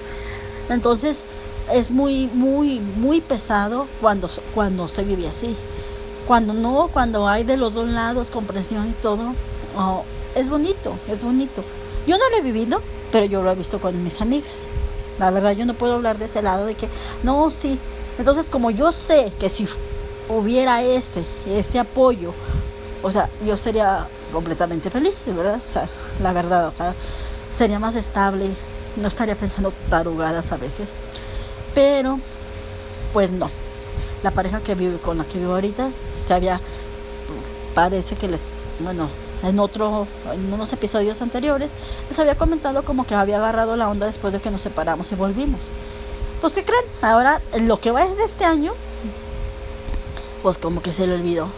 Entonces, 0.69 1.25
es 1.71 1.91
muy, 1.91 2.29
muy, 2.33 2.81
muy 2.81 3.21
pesado 3.21 3.89
cuando, 4.01 4.29
cuando 4.55 4.89
se 4.89 5.05
vive 5.05 5.29
así. 5.29 5.57
Cuando 6.27 6.55
no, 6.55 6.89
cuando 6.93 7.29
hay 7.29 7.45
de 7.45 7.57
los 7.57 7.75
dos 7.75 7.89
lados 7.89 8.31
comprensión 8.31 8.91
y 8.91 8.93
todo, 8.93 9.35
oh, 9.77 10.05
es 10.35 10.49
bonito, 10.49 10.97
es 11.09 11.23
bonito. 11.23 11.65
Yo 12.07 12.17
no 12.19 12.31
lo 12.31 12.37
he 12.37 12.43
vivido, 12.43 12.81
pero 13.11 13.27
yo 13.27 13.43
lo 13.43 13.51
he 13.51 13.55
visto 13.55 13.81
con 13.81 14.03
mis 14.03 14.21
amigas. 14.21 14.69
La 15.19 15.31
verdad, 15.31 15.53
yo 15.53 15.67
no 15.67 15.75
puedo 15.75 15.95
hablar 15.95 16.19
de 16.19 16.25
ese 16.25 16.43
lado 16.43 16.67
de 16.67 16.75
que, 16.75 16.89
no, 17.23 17.51
sí. 17.51 17.79
Entonces, 18.19 18.51
como 18.51 18.71
yo 18.71 18.93
sé 18.93 19.33
que 19.39 19.49
si 19.49 19.67
hubiera 20.29 20.83
ese, 20.83 21.25
ese 21.47 21.79
apoyo, 21.79 22.33
o 23.03 23.11
sea, 23.11 23.29
yo 23.47 23.57
sería 23.57 24.09
completamente 24.33 24.91
feliz, 24.91 25.25
de 25.25 25.33
verdad. 25.33 25.61
O 25.69 25.73
sea, 25.73 25.89
la 26.21 26.33
verdad, 26.33 26.67
o 26.67 26.71
sea, 26.71 26.95
sería 27.51 27.79
más 27.79 27.97
estable, 27.97 28.51
no 28.97 29.09
estaría 29.09 29.37
pensando 29.37 29.73
tarugadas 29.91 30.53
a 30.53 30.57
veces. 30.57 30.93
Pero, 31.75 32.19
pues 33.13 33.31
no. 33.31 33.51
La 34.23 34.31
pareja 34.31 34.61
que 34.61 34.75
vive 34.75 34.99
con 34.99 35.19
la 35.19 35.25
que 35.25 35.39
vivo 35.39 35.55
ahorita 35.55 35.91
se 36.19 36.35
había, 36.35 36.61
parece 37.75 38.15
que 38.15 38.29
les, 38.29 38.43
bueno, 38.81 39.09
en 39.43 39.59
otro, 39.59 40.07
en 40.33 40.53
unos 40.53 40.73
episodios 40.73 41.23
anteriores, 41.23 41.75
les 42.09 42.19
había 42.19 42.37
comentado 42.37 42.85
como 42.85 43.07
que 43.07 43.15
había 43.15 43.37
agarrado 43.37 43.77
la 43.77 43.89
onda 43.89 44.07
después 44.07 44.33
de 44.33 44.41
que 44.41 44.51
nos 44.51 44.63
separamos 44.63 45.11
y 45.13 45.15
volvimos. 45.15 45.71
Pues, 46.41 46.55
¿qué 46.55 46.65
creen? 46.65 46.85
Ahora, 47.03 47.41
lo 47.61 47.79
que 47.79 47.91
va 47.91 48.05
de 48.05 48.25
este 48.25 48.45
año, 48.45 48.73
pues 50.43 50.59
como 50.59 50.83
que 50.83 50.93
se 50.93 51.07
le 51.07 51.15
olvidó. 51.15 51.49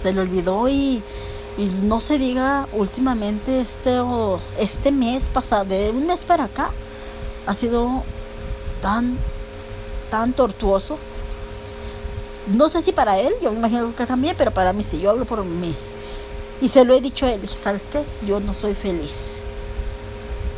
Se 0.00 0.12
le 0.12 0.20
olvidó 0.20 0.68
y, 0.68 1.02
y 1.58 1.64
no 1.82 2.00
se 2.00 2.18
diga 2.18 2.66
últimamente 2.72 3.60
este, 3.60 4.00
este 4.58 4.92
mes 4.92 5.28
pasado, 5.28 5.66
de 5.66 5.90
un 5.90 6.06
mes 6.06 6.22
para 6.22 6.44
acá, 6.44 6.70
ha 7.46 7.54
sido 7.54 8.02
tan 8.80 9.18
tan 10.10 10.32
tortuoso. 10.34 10.98
No 12.48 12.68
sé 12.68 12.82
si 12.82 12.92
para 12.92 13.18
él, 13.18 13.32
yo 13.40 13.52
me 13.52 13.58
imagino 13.58 13.94
que 13.94 14.04
también, 14.06 14.34
pero 14.36 14.50
para 14.50 14.72
mí 14.72 14.82
sí, 14.82 15.00
yo 15.00 15.10
hablo 15.10 15.24
por 15.24 15.44
mí. 15.44 15.74
Y 16.60 16.68
se 16.68 16.84
lo 16.84 16.94
he 16.94 17.00
dicho 17.00 17.26
a 17.26 17.32
él, 17.32 17.40
dije, 17.40 17.56
¿sabes 17.56 17.86
qué? 17.90 18.04
Yo 18.26 18.40
no 18.40 18.52
soy 18.52 18.74
feliz. 18.74 19.36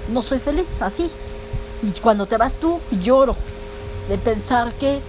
No 0.09 0.23
soy 0.23 0.39
feliz, 0.39 0.83
así. 0.83 1.11
Y 1.83 1.99
cuando 2.01 2.27
te 2.27 2.37
vas 2.37 2.57
tú, 2.57 2.81
lloro 3.03 3.37
de 4.09 4.19
pensar 4.19 4.73
que 4.75 5.01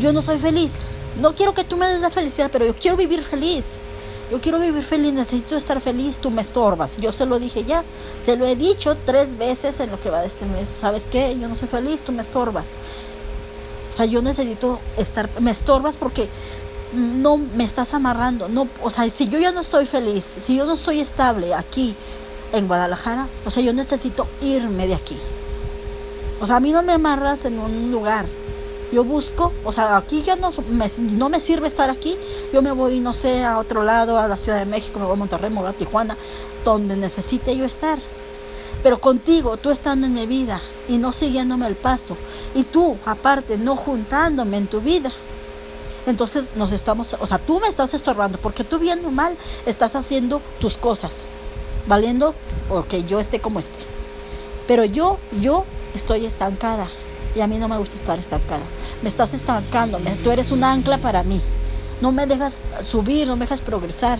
yo 0.00 0.12
no 0.12 0.22
soy 0.22 0.38
feliz. 0.38 0.86
No 1.20 1.34
quiero 1.34 1.52
que 1.52 1.64
tú 1.64 1.76
me 1.76 1.86
des 1.86 2.00
la 2.00 2.10
felicidad, 2.10 2.50
pero 2.50 2.64
yo 2.64 2.74
quiero 2.74 2.96
vivir 2.96 3.22
feliz. 3.22 3.78
Yo 4.30 4.40
quiero 4.40 4.58
vivir 4.58 4.82
feliz, 4.82 5.12
necesito 5.12 5.58
estar 5.58 5.78
feliz, 5.82 6.18
tú 6.18 6.30
me 6.30 6.40
estorbas. 6.40 6.96
Yo 6.96 7.12
se 7.12 7.26
lo 7.26 7.38
dije 7.38 7.64
ya, 7.64 7.84
se 8.24 8.34
lo 8.34 8.46
he 8.46 8.56
dicho 8.56 8.96
tres 9.04 9.36
veces 9.36 9.78
en 9.80 9.90
lo 9.90 10.00
que 10.00 10.08
va 10.08 10.22
de 10.22 10.28
este 10.28 10.46
mes. 10.46 10.70
¿Sabes 10.70 11.04
qué? 11.10 11.36
Yo 11.38 11.48
no 11.48 11.54
soy 11.54 11.68
feliz, 11.68 12.00
tú 12.00 12.12
me 12.12 12.22
estorbas. 12.22 12.76
O 13.92 13.94
sea, 13.94 14.06
yo 14.06 14.22
necesito 14.22 14.80
estar, 14.96 15.28
me 15.38 15.50
estorbas 15.50 15.98
porque 15.98 16.30
no 16.92 17.36
me 17.38 17.64
estás 17.64 17.94
amarrando. 17.94 18.48
No, 18.48 18.68
o 18.82 18.90
sea, 18.90 19.08
si 19.08 19.28
yo 19.28 19.38
ya 19.38 19.52
no 19.52 19.60
estoy 19.60 19.86
feliz, 19.86 20.24
si 20.38 20.56
yo 20.56 20.64
no 20.66 20.74
estoy 20.74 21.00
estable 21.00 21.54
aquí 21.54 21.94
en 22.52 22.68
Guadalajara, 22.68 23.28
o 23.44 23.50
sea, 23.50 23.62
yo 23.62 23.72
necesito 23.72 24.26
irme 24.40 24.86
de 24.86 24.94
aquí. 24.94 25.16
O 26.40 26.46
sea, 26.46 26.56
a 26.56 26.60
mí 26.60 26.72
no 26.72 26.82
me 26.82 26.92
amarras 26.92 27.44
en 27.44 27.58
un 27.58 27.90
lugar. 27.90 28.26
Yo 28.92 29.04
busco, 29.04 29.52
o 29.64 29.72
sea, 29.72 29.96
aquí 29.96 30.22
ya 30.22 30.36
no 30.36 30.50
me, 30.68 30.90
no 30.98 31.30
me 31.30 31.40
sirve 31.40 31.66
estar 31.66 31.88
aquí. 31.88 32.16
Yo 32.52 32.60
me 32.60 32.72
voy, 32.72 33.00
no 33.00 33.14
sé, 33.14 33.42
a 33.42 33.58
otro 33.58 33.84
lado, 33.84 34.18
a 34.18 34.28
la 34.28 34.36
Ciudad 34.36 34.58
de 34.58 34.66
México, 34.66 34.98
me 34.98 35.06
voy 35.06 35.14
a 35.14 35.18
Monterrey, 35.18 35.50
me 35.50 35.60
voy 35.60 35.70
a 35.70 35.72
Tijuana, 35.72 36.16
donde 36.64 36.96
necesite 36.96 37.56
yo 37.56 37.64
estar. 37.64 37.98
Pero 38.82 39.00
contigo, 39.00 39.56
tú 39.56 39.70
estando 39.70 40.06
en 40.06 40.14
mi 40.14 40.26
vida 40.26 40.60
y 40.88 40.98
no 40.98 41.12
siguiéndome 41.12 41.68
el 41.68 41.76
paso, 41.76 42.16
y 42.54 42.64
tú, 42.64 42.98
aparte, 43.06 43.56
no 43.56 43.76
juntándome 43.76 44.56
en 44.56 44.66
tu 44.66 44.80
vida, 44.80 45.12
entonces 46.06 46.52
nos 46.56 46.72
estamos, 46.72 47.14
o 47.18 47.26
sea, 47.26 47.38
tú 47.38 47.60
me 47.60 47.68
estás 47.68 47.94
estorbando, 47.94 48.38
porque 48.38 48.64
tú 48.64 48.78
bien 48.78 49.04
o 49.04 49.10
mal 49.10 49.36
estás 49.66 49.94
haciendo 49.94 50.42
tus 50.60 50.76
cosas, 50.76 51.26
valiendo 51.86 52.34
o 52.70 52.84
que 52.84 53.04
yo 53.04 53.20
esté 53.20 53.40
como 53.40 53.60
esté. 53.60 53.72
Pero 54.66 54.84
yo, 54.84 55.18
yo 55.40 55.64
estoy 55.94 56.26
estancada 56.26 56.88
y 57.34 57.40
a 57.40 57.46
mí 57.46 57.58
no 57.58 57.68
me 57.68 57.78
gusta 57.78 57.96
estar 57.96 58.18
estancada. 58.18 58.62
Me 59.02 59.08
estás 59.08 59.34
estancando, 59.34 59.98
tú 60.22 60.30
eres 60.30 60.50
un 60.50 60.64
ancla 60.64 60.98
para 60.98 61.22
mí. 61.22 61.40
No 62.00 62.10
me 62.10 62.26
dejas 62.26 62.60
subir, 62.80 63.28
no 63.28 63.36
me 63.36 63.44
dejas 63.44 63.60
progresar. 63.60 64.18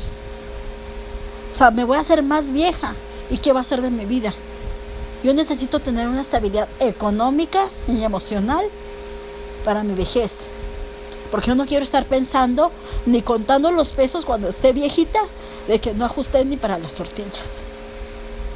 O 1.52 1.56
sea, 1.56 1.70
me 1.70 1.84
voy 1.84 1.96
a 1.96 2.00
hacer 2.00 2.22
más 2.22 2.50
vieja. 2.50 2.94
¿Y 3.28 3.38
qué 3.38 3.52
va 3.52 3.60
a 3.60 3.64
ser 3.64 3.82
de 3.82 3.90
mi 3.90 4.04
vida? 4.04 4.32
Yo 5.24 5.34
necesito 5.34 5.80
tener 5.80 6.08
una 6.08 6.20
estabilidad 6.20 6.68
económica 6.80 7.64
y 7.88 8.02
emocional 8.02 8.66
para 9.64 9.82
mi 9.82 9.94
vejez. 9.94 10.51
Porque 11.32 11.48
yo 11.48 11.56
no 11.56 11.66
quiero 11.66 11.82
estar 11.82 12.04
pensando 12.04 12.70
ni 13.06 13.22
contando 13.22 13.72
los 13.72 13.90
pesos 13.92 14.24
cuando 14.24 14.48
esté 14.48 14.72
viejita 14.72 15.18
de 15.66 15.80
que 15.80 15.94
no 15.94 16.04
ajusté 16.04 16.44
ni 16.44 16.56
para 16.56 16.78
las 16.78 16.94
tortillas. 16.94 17.62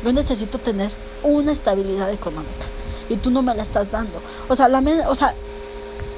Yo 0.05 0.13
necesito 0.13 0.59
tener 0.59 0.93
una 1.25 1.51
estabilidad 1.51 2.13
económica 2.13 2.67
y 3.09 3.17
tú 3.17 3.31
no 3.31 3.43
me 3.43 3.55
la 3.55 3.63
estás 3.63 3.91
dando. 3.91 4.21
O 4.49 4.55
sea, 4.55 4.69
la, 4.69 4.81
o 5.09 5.15
sea 5.17 5.35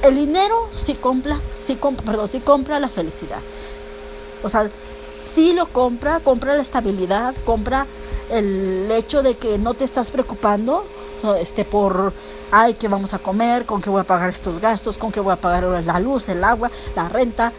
el 0.03 0.15
dinero 0.15 0.69
sí 0.77 0.95
compra, 0.95 1.41
sí 1.61 1.77
compra, 1.77 2.05
perdón, 2.05 2.29
sí 2.29 2.41
compra 2.41 2.79
la 2.81 2.89
felicidad. 2.89 3.41
O 4.43 4.49
sea, 4.49 4.71
sí 5.21 5.53
lo 5.53 5.73
compra, 5.73 6.21
compra 6.21 6.55
la 6.55 6.63
estabilidad, 6.63 7.35
compra 7.45 7.87
el 8.31 8.91
hecho 8.91 9.23
de 9.23 9.37
que 9.37 9.59
no 9.59 9.75
te 9.75 9.85
estás 9.85 10.11
preocupando 10.11 10.85
este, 11.41 11.65
por 11.65 12.13
ay, 12.51 12.75
¿qué 12.75 12.89
vamos 12.89 13.15
a 13.15 13.19
comer? 13.19 13.67
¿Con 13.67 13.81
qué 13.81 13.91
voy 13.91 14.01
a 14.01 14.05
pagar 14.05 14.31
estos 14.31 14.61
gastos? 14.61 14.99
¿Con 14.99 15.13
qué 15.13 15.21
voy 15.21 15.33
a 15.33 15.37
pagar 15.37 15.65
la 15.85 16.01
luz, 16.01 16.29
el 16.29 16.43
agua, 16.45 16.71
la 16.95 17.09
renta? 17.09 17.53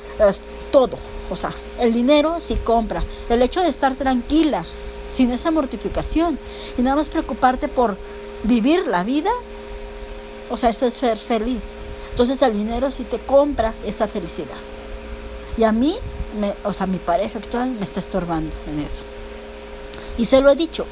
todo. 0.72 0.98
O 1.30 1.36
sea, 1.36 1.54
el 1.80 1.94
dinero 1.94 2.38
sí 2.40 2.56
compra. 2.56 3.04
El 3.30 3.42
hecho 3.42 3.62
de 3.62 3.70
estar 3.70 3.96
tranquila, 3.96 4.66
sin 5.08 5.32
esa 5.32 5.52
mortificación 5.52 6.40
y 6.78 6.82
nada 6.82 6.96
más 6.96 7.10
preocuparte 7.10 7.68
por 7.68 7.98
vivir 8.44 8.88
la 8.88 9.04
vida, 9.04 9.32
o 10.50 10.58
sea, 10.58 10.70
eso 10.70 10.86
es 10.86 10.94
ser 10.94 11.18
feliz. 11.18 11.68
Entonces 12.12 12.42
el 12.42 12.54
dinero 12.54 12.92
sí 12.92 13.04
te 13.04 13.20
compra 13.20 13.74
esa 13.86 14.08
felicidad. 14.08 14.58
Y 15.58 15.64
a 15.64 15.72
mí, 15.72 15.96
o 16.64 16.74
sea, 16.74 16.88
mi 16.88 16.98
pareja 16.98 17.40
actual 17.40 17.72
me 17.72 17.84
está 17.84 18.00
estorbando 18.00 18.56
en 18.68 18.80
eso. 18.80 19.04
Y 20.18 20.26
se 20.26 20.42
lo 20.42 20.50
he 20.50 20.56
dicho, 20.56 20.86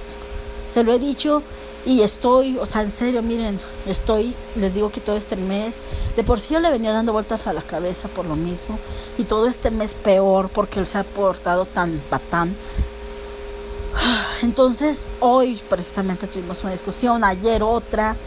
se 0.72 0.84
lo 0.84 0.94
he 0.94 1.00
dicho 1.00 1.44
y 1.88 2.01
estoy, 2.01 2.58
o 2.58 2.65
sea, 2.65 2.82
en 2.82 2.91
serio, 2.91 3.24
miren, 3.24 3.62
estoy, 3.86 4.36
les 4.58 4.74
digo 4.74 4.91
que 4.91 5.00
todo 5.00 5.15
este 5.15 5.38
mes, 5.38 5.82
de 6.17 6.24
por 6.25 6.41
sí 6.41 6.53
yo 6.53 6.60
le 6.60 6.70
venía 6.70 6.91
dando 6.91 7.13
vueltas 7.13 7.48
a 7.48 7.53
la 7.53 7.62
cabeza 7.62 8.10
por 8.10 8.25
lo 8.25 8.36
mismo, 8.36 8.77
y 9.17 9.24
todo 9.24 9.48
este 9.48 9.72
mes 9.72 9.96
peor 9.96 10.50
porque 10.50 10.82
él 10.82 10.86
se 10.86 10.98
ha 10.98 11.06
portado 11.06 11.63
tan 11.63 12.01
patán. 12.10 12.53
Entonces, 14.41 15.10
hoy 15.22 15.62
precisamente 15.70 16.27
tuvimos 16.27 16.62
una 16.62 16.74
discusión, 16.74 17.24
ayer 17.24 17.63
otra, 17.63 18.17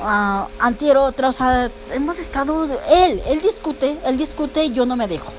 uh, 0.00 0.46
antier 0.60 0.96
otra, 0.96 1.30
o 1.30 1.32
sea, 1.32 1.72
hemos 1.90 2.20
estado, 2.20 2.64
él, 2.88 3.20
él 3.26 3.40
discute, 3.40 3.98
él 4.04 4.16
discute 4.16 4.66
y 4.66 4.72
yo 4.72 4.86
no 4.86 4.94
me 4.94 5.08
dejo. 5.08 5.32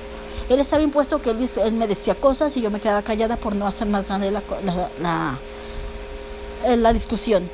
Él 0.50 0.60
estaba 0.60 0.82
impuesto 0.82 1.22
que 1.22 1.30
él, 1.30 1.72
me 1.72 1.88
decía 1.88 2.14
cosas 2.14 2.54
y 2.58 2.60
yo 2.60 2.70
me 2.70 2.80
quedaba 2.80 3.00
callada 3.00 3.36
por 3.36 3.54
no 3.54 3.66
hacer 3.66 3.88
más 3.88 4.06
grande 4.06 4.30
la, 4.30 4.42
la, 5.00 5.38
la 6.74 6.92
discusión. 6.92 7.48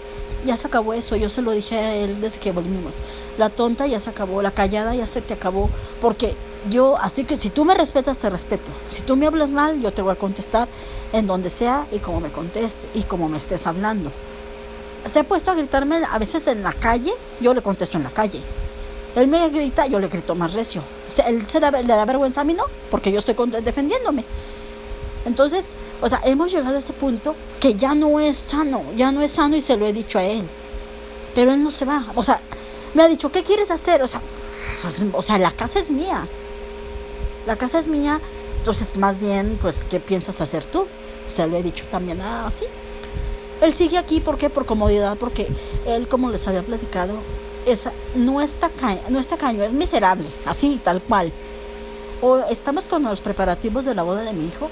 Ya 0.44 0.56
se 0.56 0.66
acabó 0.66 0.92
eso, 0.94 1.14
yo 1.16 1.28
se 1.28 1.42
lo 1.42 1.52
dije 1.52 1.78
a 1.78 1.94
él 1.94 2.20
desde 2.20 2.40
que 2.40 2.50
volvimos. 2.50 2.96
La 3.38 3.48
tonta 3.48 3.86
ya 3.86 4.00
se 4.00 4.10
acabó, 4.10 4.42
la 4.42 4.50
callada 4.50 4.94
ya 4.94 5.06
se 5.06 5.20
te 5.20 5.34
acabó, 5.34 5.70
porque 6.00 6.34
yo, 6.70 6.96
así 6.98 7.24
que 7.24 7.36
si 7.36 7.50
tú 7.50 7.64
me 7.64 7.74
respetas, 7.74 8.18
te 8.18 8.30
respeto. 8.30 8.70
Si 8.90 9.02
tú 9.02 9.16
me 9.16 9.26
hablas 9.26 9.50
mal, 9.50 9.80
yo 9.80 9.92
te 9.92 10.02
voy 10.02 10.12
a 10.12 10.16
contestar 10.16 10.68
en 11.12 11.26
donde 11.26 11.50
sea 11.50 11.86
y 11.92 11.98
como 11.98 12.20
me 12.20 12.30
conteste 12.30 12.88
y 12.94 13.02
como 13.02 13.28
me 13.28 13.38
estés 13.38 13.66
hablando. 13.66 14.10
Se 15.06 15.20
ha 15.20 15.24
puesto 15.24 15.50
a 15.50 15.54
gritarme 15.54 16.02
a 16.10 16.18
veces 16.18 16.46
en 16.46 16.62
la 16.62 16.72
calle, 16.72 17.12
yo 17.40 17.54
le 17.54 17.62
contesto 17.62 17.96
en 17.96 18.04
la 18.04 18.10
calle. 18.10 18.40
Él 19.14 19.26
me 19.26 19.48
grita, 19.50 19.86
yo 19.86 19.98
le 20.00 20.08
grito 20.08 20.34
más 20.34 20.54
recio. 20.54 20.82
Él 21.26 21.46
se 21.46 21.60
da, 21.60 21.70
le 21.70 21.82
da 21.82 22.04
vergüenza 22.04 22.40
a 22.40 22.44
mí, 22.44 22.54
¿no? 22.54 22.64
Porque 22.90 23.12
yo 23.12 23.18
estoy 23.18 23.34
defendiéndome. 23.62 24.24
Entonces, 25.24 25.66
o 26.02 26.08
sea, 26.08 26.20
hemos 26.24 26.52
llegado 26.52 26.74
a 26.74 26.80
ese 26.80 26.92
punto 26.92 27.36
que 27.60 27.74
ya 27.74 27.94
no 27.94 28.18
es 28.18 28.36
sano, 28.36 28.82
ya 28.96 29.12
no 29.12 29.22
es 29.22 29.30
sano 29.30 29.56
y 29.56 29.62
se 29.62 29.76
lo 29.76 29.86
he 29.86 29.92
dicho 29.92 30.18
a 30.18 30.24
él. 30.24 30.42
Pero 31.34 31.52
él 31.52 31.62
no 31.62 31.70
se 31.70 31.84
va. 31.84 32.12
O 32.16 32.24
sea, 32.24 32.40
me 32.92 33.04
ha 33.04 33.08
dicho, 33.08 33.30
¿qué 33.30 33.44
quieres 33.44 33.70
hacer? 33.70 34.02
O 34.02 34.08
sea, 34.08 34.20
o 35.12 35.22
sea, 35.22 35.38
la 35.38 35.52
casa 35.52 35.78
es 35.78 35.90
mía. 35.90 36.26
La 37.46 37.56
casa 37.56 37.78
es 37.78 37.86
mía, 37.88 38.20
entonces 38.58 38.96
más 38.96 39.20
bien, 39.20 39.58
pues, 39.60 39.84
¿qué 39.88 40.00
piensas 40.00 40.40
hacer 40.40 40.64
tú? 40.64 40.86
Se 41.30 41.46
lo 41.46 41.56
he 41.56 41.62
dicho 41.62 41.84
también 41.90 42.20
así. 42.20 42.64
Él 43.60 43.72
sigue 43.72 43.96
aquí, 43.96 44.20
¿por 44.20 44.38
qué? 44.38 44.50
Por 44.50 44.66
comodidad, 44.66 45.16
porque 45.18 45.46
él, 45.86 46.08
como 46.08 46.30
les 46.30 46.46
había 46.48 46.62
platicado, 46.62 47.14
es, 47.64 47.88
no, 48.16 48.40
está 48.40 48.70
no 49.08 49.20
está 49.20 49.36
caño, 49.36 49.62
es 49.62 49.72
miserable, 49.72 50.28
así, 50.46 50.80
tal 50.82 51.00
cual. 51.00 51.32
O 52.20 52.38
estamos 52.50 52.84
con 52.84 53.04
los 53.04 53.20
preparativos 53.20 53.84
de 53.84 53.94
la 53.94 54.02
boda 54.02 54.22
de 54.22 54.32
mi 54.32 54.46
hijo. 54.46 54.68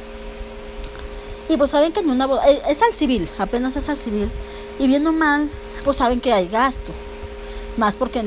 Y 1.51 1.57
pues 1.57 1.73
saben 1.73 1.91
que 1.91 1.99
en 1.99 2.09
una 2.09 2.29
boda, 2.29 2.49
eh, 2.49 2.63
es 2.69 2.81
al 2.81 2.95
civil, 2.95 3.29
apenas 3.37 3.75
es 3.75 3.89
al 3.89 3.99
civil. 3.99 4.31
Y 4.79 4.87
viendo 4.87 5.13
mal, 5.13 5.51
pues 5.85 5.97
saben 5.97 6.21
que 6.21 6.33
hay 6.33 6.47
gasto. 6.47 6.93
Más 7.77 7.97
porque 7.97 8.23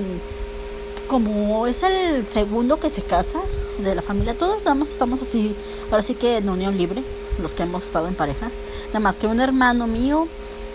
como 1.07 1.65
es 1.65 1.83
el 1.83 2.27
segundo 2.27 2.81
que 2.81 2.89
se 2.89 3.01
casa 3.01 3.39
de 3.79 3.95
la 3.95 4.01
familia, 4.01 4.37
todos 4.37 4.57
estamos 4.57 5.21
así, 5.21 5.55
ahora 5.89 6.03
sí 6.03 6.15
que 6.15 6.37
en 6.37 6.49
unión 6.49 6.77
libre, 6.77 7.01
los 7.41 7.53
que 7.53 7.63
hemos 7.63 7.85
estado 7.85 8.09
en 8.09 8.15
pareja. 8.15 8.51
Nada 8.87 8.99
más 8.99 9.15
que 9.15 9.27
un 9.27 9.39
hermano 9.39 9.87
mío 9.87 10.27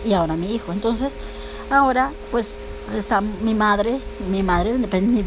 y 0.06 0.14
ahora 0.14 0.34
mi 0.34 0.54
hijo. 0.54 0.72
Entonces, 0.72 1.16
ahora 1.68 2.12
pues 2.30 2.54
está 2.96 3.20
mi 3.20 3.54
madre, 3.54 4.00
mi 4.30 4.42
madre, 4.42 4.72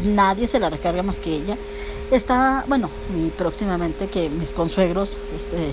nadie 0.02 0.48
se 0.48 0.58
la 0.58 0.70
recarga 0.70 1.04
más 1.04 1.20
que 1.20 1.36
ella. 1.36 1.56
Está, 2.10 2.64
bueno, 2.66 2.90
próximamente 3.38 4.08
que 4.08 4.28
mis 4.28 4.50
consuegros 4.50 5.16
este, 5.36 5.72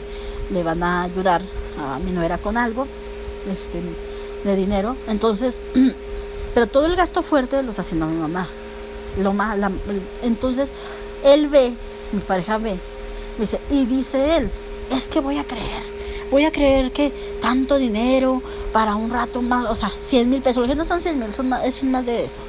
le 0.50 0.64
van 0.64 0.84
a 0.84 1.04
ayudar 1.04 1.42
a 1.78 2.00
mi 2.00 2.12
nuera 2.12 2.38
con 2.38 2.58
algo 2.58 2.88
este, 3.52 3.82
de 4.44 4.56
dinero. 4.56 4.96
Entonces, 5.08 5.60
pero 6.54 6.68
todo 6.68 6.86
el 6.86 6.96
gasto 6.96 7.22
fuerte 7.24 7.62
lo 7.64 7.70
está 7.70 7.82
haciendo 7.82 8.08
mi 8.08 8.18
mamá. 8.18 8.48
Lo 9.18 9.34
más, 9.34 9.58
entonces, 10.22 10.72
él 11.24 11.48
ve, 11.48 11.74
mi 12.12 12.22
pareja 12.22 12.58
ve, 12.58 12.78
dice, 13.38 13.60
y 13.70 13.86
dice 13.86 14.38
él, 14.38 14.50
es 14.92 15.08
que 15.08 15.20
voy 15.20 15.40
a 15.40 15.46
creer, 15.46 15.84
voy 16.30 16.46
a 16.46 16.52
creer 16.52 16.92
que 16.92 17.12
tanto 17.42 17.78
dinero 17.78 18.42
para 18.72 18.96
un 18.96 19.10
rato 19.10 19.42
más, 19.42 19.66
o 19.66 19.76
sea, 19.76 19.92
100 19.98 20.30
mil 20.30 20.42
pesos, 20.42 20.76
no 20.76 20.86
son 20.86 21.00
100 21.00 21.20
mil, 21.20 21.34
son 21.34 21.50
más, 21.50 21.66
es 21.66 21.84
más 21.84 22.06
de 22.06 22.24
eso. 22.24 22.40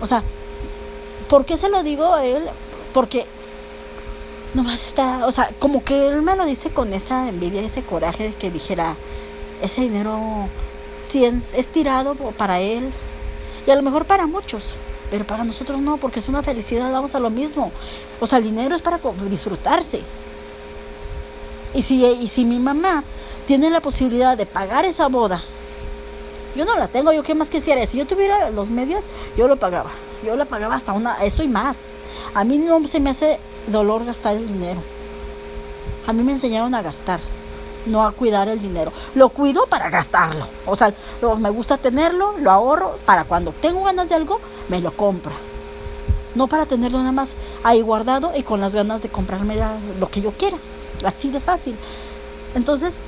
O 0.00 0.06
sea, 0.06 0.22
¿por 1.28 1.44
qué 1.44 1.56
se 1.56 1.68
lo 1.68 1.82
digo 1.82 2.14
a 2.14 2.24
él? 2.24 2.44
Porque 2.94 3.26
nomás 4.54 4.84
está, 4.84 5.26
o 5.26 5.32
sea, 5.32 5.50
como 5.58 5.84
que 5.84 6.08
él 6.08 6.22
me 6.22 6.36
lo 6.36 6.44
dice 6.44 6.70
con 6.70 6.92
esa 6.92 7.28
envidia, 7.28 7.62
ese 7.62 7.82
coraje 7.82 8.24
de 8.24 8.34
que 8.34 8.50
dijera, 8.50 8.96
ese 9.62 9.82
dinero, 9.82 10.48
si 11.02 11.24
es, 11.24 11.54
es 11.54 11.68
tirado 11.68 12.14
para 12.14 12.60
él, 12.60 12.90
y 13.66 13.70
a 13.70 13.76
lo 13.76 13.82
mejor 13.82 14.06
para 14.06 14.26
muchos, 14.26 14.74
pero 15.10 15.26
para 15.26 15.44
nosotros 15.44 15.80
no, 15.80 15.96
porque 15.96 16.20
es 16.20 16.28
una 16.28 16.42
felicidad, 16.42 16.90
vamos 16.92 17.14
a 17.14 17.20
lo 17.20 17.30
mismo. 17.30 17.72
O 18.20 18.26
sea, 18.26 18.38
el 18.38 18.44
dinero 18.44 18.74
es 18.74 18.82
para 18.82 19.00
disfrutarse. 19.28 20.02
Y 21.74 21.82
si, 21.82 22.04
y 22.04 22.28
si 22.28 22.44
mi 22.44 22.58
mamá 22.58 23.04
tiene 23.46 23.70
la 23.70 23.80
posibilidad 23.80 24.36
de 24.36 24.46
pagar 24.46 24.84
esa 24.84 25.08
boda, 25.08 25.42
yo 26.56 26.64
no 26.64 26.76
la 26.76 26.88
tengo, 26.88 27.12
yo 27.12 27.22
qué 27.22 27.34
más 27.34 27.50
quisiera. 27.50 27.86
Si 27.86 27.98
yo 27.98 28.06
tuviera 28.06 28.50
los 28.50 28.68
medios, 28.68 29.04
yo 29.36 29.48
lo 29.48 29.56
pagaba. 29.56 29.90
Yo 30.24 30.36
la 30.36 30.44
pagaba 30.44 30.74
hasta 30.74 30.92
una, 30.92 31.22
esto 31.24 31.42
y 31.42 31.48
más. 31.48 31.92
A 32.34 32.44
mí 32.44 32.58
no 32.58 32.86
se 32.88 33.00
me 33.00 33.10
hace 33.10 33.38
dolor 33.66 34.04
gastar 34.04 34.36
el 34.36 34.46
dinero. 34.46 34.82
A 36.06 36.12
mí 36.12 36.22
me 36.22 36.32
enseñaron 36.32 36.74
a 36.74 36.82
gastar, 36.82 37.20
no 37.86 38.04
a 38.04 38.12
cuidar 38.12 38.48
el 38.48 38.60
dinero. 38.60 38.92
Lo 39.14 39.28
cuido 39.28 39.66
para 39.66 39.90
gastarlo. 39.90 40.46
O 40.66 40.74
sea, 40.74 40.92
me 41.38 41.50
gusta 41.50 41.76
tenerlo, 41.76 42.36
lo 42.38 42.50
ahorro 42.50 42.98
para 43.04 43.24
cuando 43.24 43.52
tengo 43.52 43.84
ganas 43.84 44.08
de 44.08 44.14
algo, 44.14 44.40
me 44.68 44.80
lo 44.80 44.96
compro. 44.96 45.32
No 46.34 46.46
para 46.46 46.66
tenerlo 46.66 46.98
nada 46.98 47.12
más 47.12 47.34
ahí 47.62 47.80
guardado 47.80 48.32
y 48.36 48.42
con 48.42 48.60
las 48.60 48.74
ganas 48.74 49.02
de 49.02 49.08
comprarme 49.08 49.58
lo 49.98 50.10
que 50.10 50.20
yo 50.20 50.32
quiera. 50.32 50.56
Así 51.04 51.30
de 51.30 51.40
fácil. 51.40 51.76
Entonces, 52.54 53.02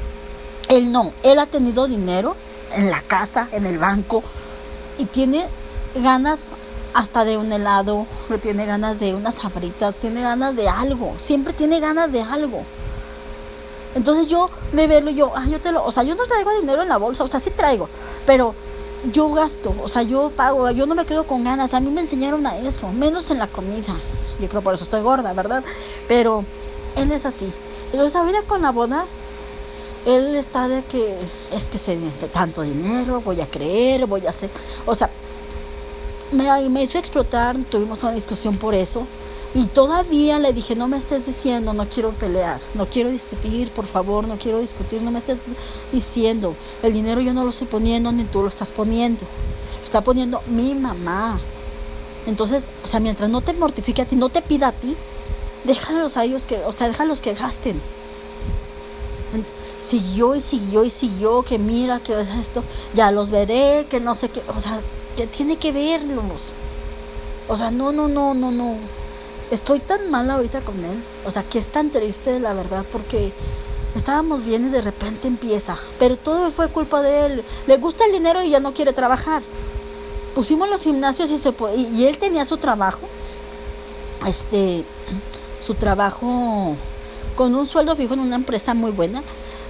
él 0.68 0.92
no. 0.92 1.12
Él 1.22 1.38
ha 1.38 1.46
tenido 1.46 1.86
dinero 1.86 2.36
en 2.74 2.90
la 2.90 3.02
casa, 3.02 3.48
en 3.52 3.66
el 3.66 3.78
banco 3.78 4.22
y 4.98 5.06
tiene 5.06 5.46
ganas 5.94 6.50
hasta 6.94 7.24
de 7.24 7.36
un 7.36 7.52
helado, 7.52 8.06
tiene 8.42 8.66
ganas 8.66 8.98
de 8.98 9.14
unas 9.14 9.36
sabritas, 9.36 9.94
tiene 9.96 10.22
ganas 10.22 10.56
de 10.56 10.68
algo, 10.68 11.14
siempre 11.18 11.52
tiene 11.52 11.80
ganas 11.80 12.12
de 12.12 12.22
algo. 12.22 12.62
Entonces 13.94 14.28
yo 14.28 14.46
me 14.72 14.86
verlo 14.86 15.10
yo, 15.10 15.32
ah, 15.34 15.46
yo 15.48 15.60
te 15.60 15.72
lo, 15.72 15.84
o 15.84 15.92
sea, 15.92 16.02
yo 16.02 16.14
no 16.14 16.24
traigo 16.24 16.52
dinero 16.60 16.82
en 16.82 16.88
la 16.88 16.96
bolsa, 16.96 17.24
o 17.24 17.28
sea, 17.28 17.40
sí 17.40 17.50
traigo, 17.50 17.88
pero 18.24 18.54
yo 19.12 19.30
gasto, 19.32 19.74
o 19.82 19.88
sea, 19.88 20.02
yo 20.02 20.30
pago, 20.34 20.70
yo 20.70 20.86
no 20.86 20.94
me 20.94 21.06
quedo 21.06 21.24
con 21.26 21.44
ganas, 21.44 21.74
a 21.74 21.80
mí 21.80 21.90
me 21.90 22.02
enseñaron 22.02 22.46
a 22.46 22.58
eso, 22.58 22.88
menos 22.88 23.30
en 23.30 23.38
la 23.38 23.46
comida. 23.46 23.96
Yo 24.40 24.48
creo 24.48 24.62
por 24.62 24.74
eso 24.74 24.84
estoy 24.84 25.02
gorda, 25.02 25.32
¿verdad? 25.32 25.62
Pero 26.08 26.44
él 26.96 27.12
es 27.12 27.26
así. 27.26 27.52
Entonces 27.92 28.16
ahorita 28.16 28.42
con 28.42 28.62
la 28.62 28.70
boda, 28.70 29.04
él 30.06 30.34
está 30.34 30.68
de 30.68 30.82
que 30.84 31.16
es 31.52 31.66
que 31.66 31.78
se 31.78 31.96
tanto 32.32 32.62
dinero, 32.62 33.20
voy 33.20 33.40
a 33.40 33.46
creer, 33.46 34.06
voy 34.06 34.26
a 34.26 34.30
hacer, 34.30 34.50
o 34.86 34.94
sea, 34.94 35.10
me, 36.32 36.82
hizo 36.82 36.98
explotar, 36.98 37.56
tuvimos 37.70 38.02
una 38.02 38.12
discusión 38.12 38.56
por 38.56 38.74
eso. 38.74 39.06
Y 39.52 39.66
todavía 39.66 40.38
le 40.38 40.52
dije, 40.52 40.76
no 40.76 40.86
me 40.86 40.96
estés 40.96 41.26
diciendo, 41.26 41.72
no 41.72 41.88
quiero 41.88 42.10
pelear, 42.12 42.60
no 42.74 42.86
quiero 42.86 43.10
discutir, 43.10 43.70
por 43.70 43.86
favor, 43.86 44.28
no 44.28 44.38
quiero 44.38 44.60
discutir, 44.60 45.02
no 45.02 45.10
me 45.10 45.18
estés 45.18 45.40
diciendo, 45.90 46.54
el 46.84 46.92
dinero 46.92 47.20
yo 47.20 47.34
no 47.34 47.42
lo 47.42 47.50
estoy 47.50 47.66
poniendo 47.66 48.12
ni 48.12 48.22
tú 48.24 48.42
lo 48.42 48.48
estás 48.48 48.70
poniendo, 48.70 49.22
lo 49.80 49.84
está 49.84 50.02
poniendo 50.02 50.40
mi 50.46 50.76
mamá. 50.76 51.40
Entonces, 52.26 52.70
o 52.84 52.88
sea, 52.88 53.00
mientras 53.00 53.28
no 53.28 53.40
te 53.40 53.52
mortifique 53.52 54.02
a 54.02 54.04
ti, 54.04 54.14
no 54.14 54.28
te 54.28 54.40
pida 54.40 54.68
a 54.68 54.72
ti, 54.72 54.96
déjalos 55.64 56.16
a 56.16 56.24
ellos 56.24 56.44
que, 56.44 56.58
o 56.64 56.72
sea, 56.72 56.86
déjalos 56.86 57.20
que 57.20 57.34
gasten. 57.34 57.80
Siguió 59.78 60.36
y 60.36 60.40
siguió 60.40 60.84
y 60.84 60.90
siguió, 60.90 61.42
que 61.42 61.58
mira, 61.58 62.00
que 62.00 62.20
es 62.20 62.28
esto, 62.28 62.62
ya 62.94 63.10
los 63.10 63.30
veré, 63.30 63.86
que 63.88 63.98
no 63.98 64.14
sé 64.14 64.28
qué, 64.28 64.42
o 64.54 64.60
sea, 64.60 64.80
que 65.16 65.26
tiene 65.26 65.56
que 65.56 65.72
verlos. 65.72 66.50
O 67.48 67.56
sea, 67.56 67.70
no, 67.70 67.92
no, 67.92 68.08
no, 68.08 68.34
no, 68.34 68.50
no 68.50 68.76
estoy 69.50 69.80
tan 69.80 70.10
mal 70.10 70.30
ahorita 70.30 70.60
con 70.60 70.84
él. 70.84 71.02
O 71.26 71.30
sea, 71.30 71.42
que 71.42 71.58
es 71.58 71.68
tan 71.68 71.90
triste, 71.90 72.40
la 72.40 72.54
verdad, 72.54 72.84
porque 72.90 73.32
estábamos 73.94 74.44
bien 74.44 74.66
y 74.66 74.70
de 74.70 74.82
repente 74.82 75.28
empieza. 75.28 75.78
Pero 75.98 76.16
todo 76.16 76.50
fue 76.50 76.68
culpa 76.68 77.02
de 77.02 77.26
él. 77.26 77.44
Le 77.66 77.76
gusta 77.76 78.04
el 78.04 78.12
dinero 78.12 78.42
y 78.42 78.50
ya 78.50 78.60
no 78.60 78.72
quiere 78.72 78.92
trabajar. 78.92 79.42
pusimos 80.34 80.68
los 80.68 80.82
gimnasios 80.82 81.30
y, 81.76 82.04
él 82.06 82.18
tenía 82.18 82.44
su 82.44 82.56
trabajo, 82.56 83.08
este, 84.26 84.84
su 85.60 85.74
trabajo 85.74 86.76
con 87.36 87.54
un 87.56 87.66
sueldo 87.66 87.96
fijo 87.96 88.14
en 88.14 88.20
una 88.20 88.36
empresa 88.36 88.74
muy 88.74 88.92
buena. 88.92 89.22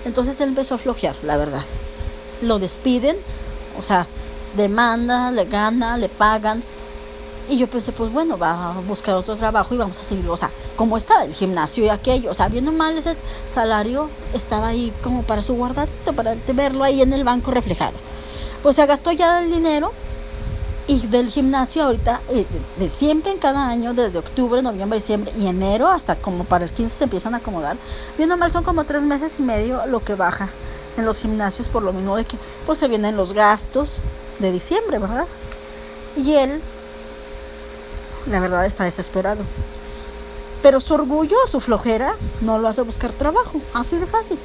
Entonces 0.04 0.40
él 0.40 0.50
empezó 0.50 0.74
a 0.74 0.78
flojear, 0.78 1.16
la 1.22 1.36
verdad. 1.36 1.64
Lo 2.42 2.58
despiden, 2.58 3.16
o 3.78 3.82
sea, 3.82 4.06
demanda, 4.56 5.30
le 5.30 5.44
gana, 5.44 5.96
le 5.96 6.08
pagan. 6.08 6.62
Y 7.48 7.58
yo 7.58 7.68
pensé, 7.68 7.90
pues 7.90 8.12
bueno, 8.12 8.38
va 8.38 8.70
a 8.70 8.80
buscar 8.80 9.16
otro 9.16 9.34
trabajo 9.36 9.74
y 9.74 9.78
vamos 9.78 9.98
a 9.98 10.04
seguir, 10.04 10.28
o 10.28 10.36
sea, 10.36 10.50
como 10.76 10.96
está 10.96 11.24
el 11.24 11.34
gimnasio 11.34 11.84
y 11.84 11.88
aquello, 11.88 12.30
o 12.30 12.34
sea, 12.34 12.48
viendo 12.48 12.70
mal 12.70 12.96
ese 12.96 13.16
salario, 13.46 14.08
estaba 14.32 14.68
ahí 14.68 14.92
como 15.02 15.24
para 15.24 15.42
su 15.42 15.54
guardadito, 15.54 16.12
para 16.12 16.36
verlo 16.54 16.84
ahí 16.84 17.02
en 17.02 17.12
el 17.12 17.24
banco 17.24 17.50
reflejado. 17.50 17.94
Pues 18.62 18.76
se 18.76 18.86
gastó 18.86 19.10
ya 19.10 19.42
el 19.42 19.50
dinero 19.50 19.92
y 20.86 21.06
del 21.06 21.28
gimnasio 21.28 21.84
ahorita, 21.84 22.20
eh, 22.28 22.46
de, 22.78 22.88
siempre 22.88 23.32
en 23.32 23.38
cada 23.38 23.68
año, 23.68 23.94
desde 23.94 24.18
octubre, 24.18 24.62
noviembre, 24.62 24.98
diciembre 24.98 25.32
y 25.36 25.46
enero, 25.46 25.88
hasta 25.88 26.16
como 26.16 26.44
para 26.44 26.64
el 26.64 26.72
15 26.72 26.96
se 26.96 27.04
empiezan 27.04 27.34
a 27.34 27.38
acomodar. 27.38 27.76
Viendo 28.16 28.36
mal 28.36 28.50
son 28.50 28.64
como 28.64 28.84
tres 28.84 29.02
meses 29.04 29.38
y 29.38 29.42
medio 29.42 29.86
lo 29.86 30.04
que 30.04 30.14
baja 30.14 30.50
en 30.96 31.04
los 31.04 31.20
gimnasios, 31.20 31.68
por 31.68 31.82
lo 31.82 31.92
mismo 31.92 32.16
de 32.16 32.24
que 32.24 32.38
pues 32.66 32.78
se 32.78 32.88
vienen 32.88 33.16
los 33.16 33.32
gastos 33.32 33.98
de 34.40 34.52
diciembre, 34.52 34.98
¿verdad? 34.98 35.26
Y 36.16 36.34
él, 36.34 36.60
la 38.26 38.40
verdad, 38.40 38.66
está 38.66 38.84
desesperado. 38.84 39.44
Pero 40.62 40.80
su 40.80 40.94
orgullo, 40.94 41.36
su 41.46 41.60
flojera, 41.60 42.14
no 42.40 42.58
lo 42.58 42.68
hace 42.68 42.82
buscar 42.82 43.12
trabajo, 43.12 43.60
así 43.72 43.98
de 43.98 44.06
fácil. 44.06 44.38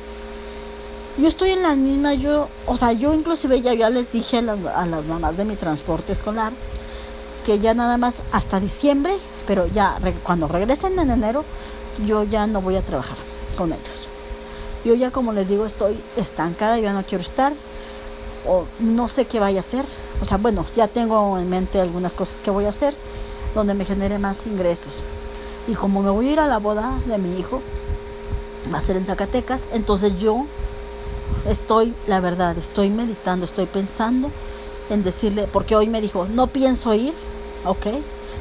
Yo 1.17 1.27
estoy 1.27 1.51
en 1.51 1.63
la 1.63 1.75
misma, 1.75 2.13
yo, 2.13 2.49
o 2.67 2.77
sea, 2.77 2.91
yo 2.91 3.13
inclusive 3.13 3.61
ya, 3.61 3.89
les 3.89 4.11
dije 4.11 4.37
a 4.37 4.41
las, 4.41 4.59
a 4.65 4.85
las 4.85 5.05
mamás 5.05 5.37
de 5.37 5.45
mi 5.45 5.55
transporte 5.55 6.11
escolar 6.11 6.51
que 7.45 7.59
ya 7.59 7.75
nada 7.75 7.97
más 7.97 8.21
hasta 8.31 8.59
diciembre, 8.59 9.17
pero 9.45 9.67
ya 9.67 9.99
cuando 10.23 10.47
regresen 10.47 10.97
en 10.97 11.11
enero, 11.11 11.45
yo 12.05 12.23
ya 12.23 12.47
no 12.47 12.59
voy 12.59 12.75
a 12.75 12.83
trabajar 12.83 13.17
con 13.55 13.71
ellos. 13.71 14.09
Yo 14.83 14.95
ya 14.95 15.11
como 15.11 15.31
les 15.31 15.47
digo 15.47 15.65
estoy 15.65 16.01
estancada, 16.17 16.77
yo 16.77 16.83
ya 16.83 16.93
no 16.93 17.05
quiero 17.05 17.23
estar, 17.23 17.53
o 18.47 18.65
no 18.79 19.07
sé 19.07 19.25
qué 19.25 19.39
vaya 19.39 19.59
a 19.59 19.61
hacer. 19.61 19.85
O 20.21 20.25
sea, 20.25 20.37
bueno, 20.37 20.65
ya 20.75 20.87
tengo 20.87 21.37
en 21.37 21.49
mente 21.49 21.79
algunas 21.79 22.15
cosas 22.15 22.39
que 22.39 22.51
voy 22.51 22.65
a 22.65 22.69
hacer 22.69 22.95
donde 23.53 23.73
me 23.73 23.85
genere 23.85 24.19
más 24.19 24.45
ingresos. 24.45 25.03
Y 25.67 25.73
como 25.73 26.03
me 26.03 26.09
voy 26.09 26.29
a 26.29 26.31
ir 26.33 26.39
a 26.39 26.47
la 26.47 26.59
boda 26.59 26.99
de 27.05 27.17
mi 27.17 27.39
hijo, 27.39 27.61
va 28.71 28.77
a 28.77 28.81
ser 28.81 28.97
en 28.97 29.05
Zacatecas, 29.05 29.67
entonces 29.71 30.19
yo 30.19 30.45
estoy, 31.47 31.93
la 32.07 32.19
verdad, 32.19 32.57
estoy 32.57 32.89
meditando, 32.89 33.45
estoy 33.45 33.65
pensando 33.65 34.29
en 34.89 35.03
decirle, 35.03 35.47
porque 35.51 35.75
hoy 35.75 35.87
me 35.87 36.01
dijo, 36.01 36.27
no 36.27 36.47
pienso 36.47 36.93
ir, 36.93 37.13
ok. 37.65 37.87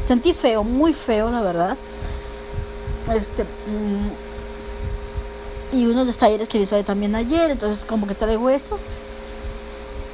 Sentí 0.03 0.35
feo, 0.35 0.65
muy 0.65 0.93
feo, 0.93 1.31
la 1.31 1.41
verdad. 1.41 1.79
Este, 3.15 3.45
mm, 3.45 4.11
y 5.77 5.87
unos 5.87 6.07
de 6.07 6.13
talleres 6.13 6.49
que 6.49 6.59
hizo 6.59 6.83
también 6.85 7.15
ayer, 7.15 7.51
entonces 7.51 7.85
como 7.85 8.07
que 8.07 8.15
traigo 8.15 8.51
eso. 8.51 8.79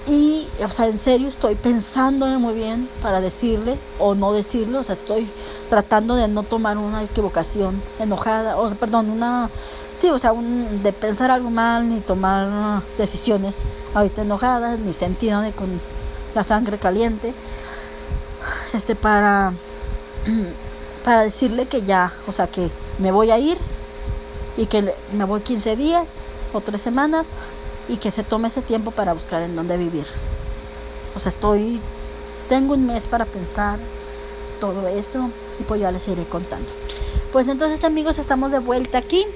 Y, 0.06 0.48
o 0.64 0.68
sea, 0.68 0.86
en 0.86 0.98
serio 0.98 1.28
estoy 1.28 1.54
pensándole 1.54 2.38
muy 2.38 2.54
bien 2.54 2.88
para 3.02 3.20
decirle 3.20 3.78
o 3.98 4.14
no 4.14 4.32
decirle, 4.32 4.78
o 4.78 4.82
sea, 4.82 4.94
estoy 4.94 5.28
tratando 5.68 6.14
de 6.14 6.26
no 6.26 6.42
tomar 6.42 6.78
una 6.78 7.02
equivocación 7.02 7.82
enojada, 7.98 8.56
o 8.56 8.70
perdón, 8.70 9.10
una 9.10 9.50
sí, 9.94 10.08
o 10.08 10.18
sea, 10.18 10.32
de 10.32 10.92
pensar 10.92 11.30
algo 11.30 11.50
mal, 11.50 11.88
ni 11.88 12.00
tomar 12.00 12.82
decisiones 12.96 13.62
ahorita 13.94 14.22
enojadas, 14.22 14.78
ni 14.78 14.92
sentido 14.92 15.40
de 15.42 15.52
con 15.52 15.80
la 16.34 16.44
sangre 16.44 16.78
caliente, 16.78 17.34
este, 18.72 18.94
para, 18.94 19.52
para 21.04 21.22
decirle 21.22 21.66
que 21.66 21.82
ya, 21.82 22.14
o 22.26 22.32
sea, 22.32 22.46
que 22.46 22.70
me 22.98 23.12
voy 23.12 23.30
a 23.30 23.38
ir 23.38 23.58
y 24.56 24.66
que 24.66 24.94
me 25.12 25.24
voy 25.24 25.40
15 25.40 25.76
días 25.76 26.22
o 26.52 26.60
3 26.60 26.80
semanas 26.80 27.26
y 27.90 27.96
que 27.96 28.11
se 28.11 28.22
tome 28.22 28.48
ese 28.48 28.62
tiempo 28.62 28.90
para 28.90 29.12
buscar 29.12 29.42
en 29.42 29.57
dónde 29.57 29.76
vivir. 29.76 30.07
O 31.14 31.18
sea, 31.18 31.31
estoy, 31.31 31.81
tengo 32.48 32.74
un 32.74 32.87
mes 32.87 33.07
para 33.07 33.24
pensar 33.24 33.79
todo 34.61 34.87
eso 34.88 35.31
y 35.59 35.64
pues 35.64 35.81
ya 35.81 35.90
les 35.90 36.07
iré 36.09 36.24
contando. 36.24 36.72
Pues 37.33 37.48
entonces 37.48 37.85
amigos, 37.85 38.18
estamos 38.18 38.53
de 38.53 38.61
vuelta 38.61 38.98
aquí 38.98 39.26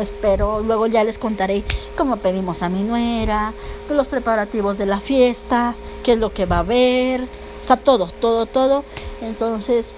espero, 0.00 0.60
luego 0.60 0.86
ya 0.86 1.04
les 1.04 1.18
contaré 1.18 1.64
cómo 1.96 2.16
pedimos 2.16 2.62
a 2.62 2.68
mi 2.68 2.82
nuera, 2.82 3.52
los 3.88 4.08
preparativos 4.08 4.78
de 4.78 4.86
la 4.86 5.00
fiesta, 5.00 5.74
qué 6.02 6.12
es 6.12 6.18
lo 6.18 6.32
que 6.32 6.46
va 6.46 6.56
a 6.56 6.60
haber, 6.60 7.22
o 7.22 7.64
sea, 7.64 7.76
todo, 7.76 8.10
todo, 8.20 8.46
todo. 8.46 8.84
Entonces, 9.22 9.94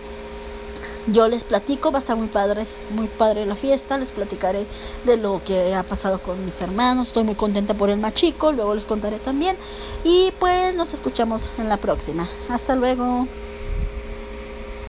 yo 1.07 1.29
les 1.29 1.45
platico, 1.45 1.91
va 1.91 1.99
a 1.99 2.01
estar 2.01 2.17
muy 2.17 2.29
padre, 2.29 2.67
muy 2.91 3.09
padre 3.09 3.47
la 3.47 3.57
fiesta, 3.57 3.99
les 3.99 4.11
platicaré 4.11 4.67
de 5.05 5.17
lo 5.17 5.41
que 5.45 5.75
ha 5.75 5.83
pasado 5.83 6.21
con 6.21 6.45
mis 6.45 6.61
hermanos, 6.61 7.09
estoy 7.09 7.25
muy 7.25 7.35
contenta 7.35 7.75
por 7.75 7.91
el 7.91 7.99
más 7.99 8.15
chico, 8.15 8.53
luego 8.53 8.75
les 8.75 8.87
contaré 8.87 9.19
también 9.19 9.57
y 10.05 10.33
pues 10.39 10.75
nos 10.75 10.95
escuchamos 10.95 11.49
en 11.59 11.69
la 11.69 11.77
próxima. 11.77 12.29
Hasta 12.49 12.77
luego. 12.77 13.27